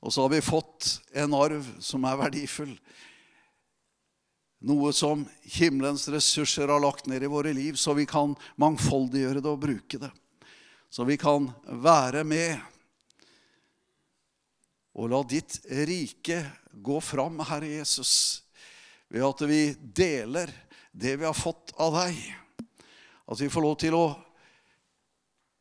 Og 0.00 0.14
så 0.14 0.24
har 0.24 0.32
vi 0.32 0.40
fått 0.44 1.00
en 1.12 1.34
arv 1.36 1.66
som 1.84 2.04
er 2.08 2.18
verdifull. 2.20 2.72
Noe 4.64 4.92
som 4.96 5.26
himmelens 5.56 6.06
ressurser 6.12 6.68
har 6.68 6.80
lagt 6.80 7.06
ned 7.08 7.24
i 7.24 7.30
våre 7.32 7.52
liv, 7.56 7.76
så 7.80 7.94
vi 7.96 8.08
kan 8.08 8.34
mangfoldiggjøre 8.60 9.40
det 9.44 9.52
og 9.52 9.62
bruke 9.62 10.00
det 10.00 10.12
så 10.90 11.04
vi 11.04 11.16
kan 11.16 11.46
være 11.64 12.24
med 12.26 12.58
og 14.98 15.06
la 15.12 15.20
ditt 15.22 15.60
rike 15.86 16.42
gå 16.72 16.96
fram, 17.00 17.38
Herre 17.46 17.68
Jesus, 17.78 18.42
ved 19.08 19.22
at 19.22 19.44
vi 19.46 19.60
deler 19.78 20.50
det 20.90 21.14
vi 21.20 21.28
har 21.28 21.36
fått 21.36 21.70
av 21.78 21.94
deg. 21.94 22.18
At 23.30 23.38
vi 23.38 23.48
får 23.54 23.64
lov 23.64 23.76
til 23.78 23.94
å 23.94 24.04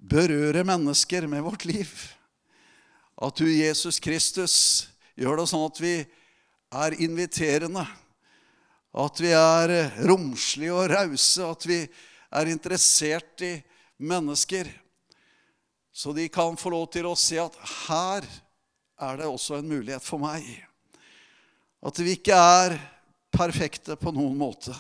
berøre 0.02 0.66
mennesker 0.66 1.30
med 1.30 1.46
vårt 1.46 1.68
liv. 1.70 1.94
At 3.20 3.36
du, 3.36 3.50
Jesus 3.52 4.00
Kristus, 4.00 4.54
gjør 5.20 5.42
det 5.42 5.50
sånn 5.52 5.66
at 5.68 5.80
vi 5.84 5.96
er 6.72 6.96
inviterende. 7.04 7.84
At 8.96 9.20
vi 9.20 9.34
er 9.36 9.74
romslige 10.08 10.78
og 10.78 10.88
rause. 10.94 11.44
At 11.44 11.68
vi 11.68 11.82
er 11.84 12.52
interessert 12.52 13.44
i 13.44 13.58
mennesker. 14.00 14.70
Så 15.92 16.14
de 16.16 16.30
kan 16.32 16.56
få 16.56 16.72
lov 16.72 16.88
til 16.94 17.10
å 17.10 17.18
se 17.20 17.42
at 17.44 17.58
her 17.90 18.28
er 19.00 19.20
det 19.20 19.28
også 19.28 19.60
en 19.60 19.68
mulighet 19.68 20.06
for 20.06 20.22
meg. 20.24 20.46
At 21.84 22.00
vi 22.00 22.16
ikke 22.16 22.40
er 22.40 22.78
perfekte 23.36 24.00
på 24.00 24.16
noen 24.16 24.38
måte. 24.40 24.72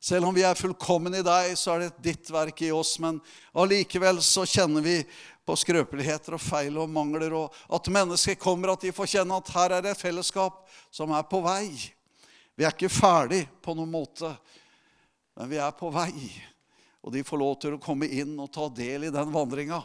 Selv 0.00 0.30
om 0.30 0.36
vi 0.36 0.46
er 0.48 0.56
fullkomne 0.56 1.20
i 1.20 1.24
deg, 1.24 1.52
så 1.60 1.74
er 1.74 1.84
det 1.84 2.04
ditt 2.08 2.30
verk 2.32 2.62
i 2.64 2.72
oss. 2.72 2.94
Men 3.04 3.20
allikevel 3.52 4.22
så 4.24 4.46
kjenner 4.48 4.84
vi 4.84 4.96
på 5.50 5.56
skrøpeligheter 5.58 6.36
og 6.36 6.42
feil 6.42 6.76
og 6.78 6.90
mangler. 6.90 7.34
Og 7.34 7.54
at 7.74 7.90
mennesker 7.90 8.38
kommer, 8.38 8.74
at 8.74 8.84
de 8.86 8.94
får 8.94 9.16
kjenne 9.16 9.38
at 9.40 9.50
her 9.56 9.74
er 9.76 9.84
det 9.84 9.94
et 9.96 10.02
fellesskap 10.02 10.62
som 10.94 11.10
er 11.16 11.26
på 11.26 11.42
vei. 11.42 11.72
Vi 12.54 12.66
er 12.66 12.74
ikke 12.74 12.92
ferdig 12.92 13.42
på 13.64 13.74
noen 13.74 13.90
måte, 13.90 14.30
men 15.34 15.50
vi 15.50 15.58
er 15.58 15.72
på 15.74 15.90
vei. 15.94 16.12
Og 17.02 17.14
de 17.14 17.24
får 17.26 17.40
lov 17.40 17.56
til 17.62 17.74
å 17.74 17.82
komme 17.82 18.06
inn 18.12 18.36
og 18.38 18.52
ta 18.54 18.68
del 18.76 19.08
i 19.08 19.14
den 19.14 19.32
vandringa. 19.34 19.80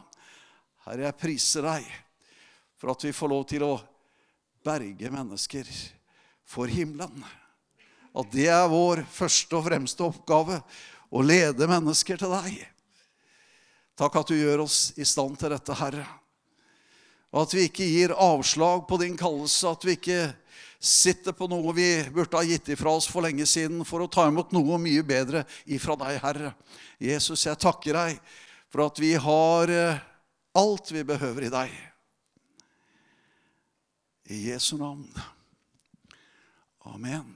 Herre, 0.86 1.08
jeg 1.08 1.18
priser 1.18 1.66
deg 1.66 1.88
for 2.78 2.94
at 2.94 3.08
vi 3.08 3.16
får 3.16 3.32
lov 3.32 3.46
til 3.50 3.66
å 3.66 3.74
berge 4.66 5.10
mennesker 5.14 5.72
for 6.46 6.70
himmelen. 6.70 7.24
At 8.16 8.30
det 8.36 8.52
er 8.52 8.70
vår 8.70 9.02
første 9.10 9.58
og 9.58 9.66
fremste 9.66 10.06
oppgave 10.06 10.62
å 11.10 11.26
lede 11.26 11.70
mennesker 11.72 12.22
til 12.22 12.38
deg. 12.38 12.75
Takk 13.96 14.18
at 14.20 14.32
du 14.32 14.36
gjør 14.36 14.66
oss 14.66 14.90
i 15.00 15.08
stand 15.08 15.38
til 15.40 15.54
dette, 15.56 15.76
Herre. 15.80 16.06
Og 17.36 17.44
at 17.46 17.54
vi 17.56 17.68
ikke 17.68 17.88
gir 17.88 18.14
avslag 18.16 18.84
på 18.88 19.00
din 19.02 19.16
kallelse, 19.20 19.72
at 19.72 19.86
vi 19.88 19.96
ikke 19.98 20.20
sitter 20.80 21.36
på 21.36 21.48
noe 21.50 21.74
vi 21.76 21.88
burde 22.14 22.38
ha 22.38 22.46
gitt 22.46 22.70
ifra 22.76 22.94
oss 22.96 23.08
for 23.12 23.26
lenge 23.26 23.48
siden, 23.50 23.84
for 23.88 24.04
å 24.04 24.10
ta 24.12 24.28
imot 24.30 24.54
noe 24.56 24.80
mye 24.82 25.04
bedre 25.08 25.46
ifra 25.66 25.98
deg, 26.00 26.20
Herre. 26.24 26.52
Jesus, 27.02 27.48
jeg 27.48 27.60
takker 27.60 27.98
deg 27.98 28.20
for 28.72 28.86
at 28.86 29.00
vi 29.00 29.14
har 29.20 29.72
eh, 29.72 30.04
alt 30.56 30.92
vi 30.92 31.04
behøver 31.08 31.48
i 31.48 31.54
deg. 31.54 31.76
I 34.36 34.42
Jesu 34.50 34.76
navn. 34.80 35.08
Amen. 36.92 37.36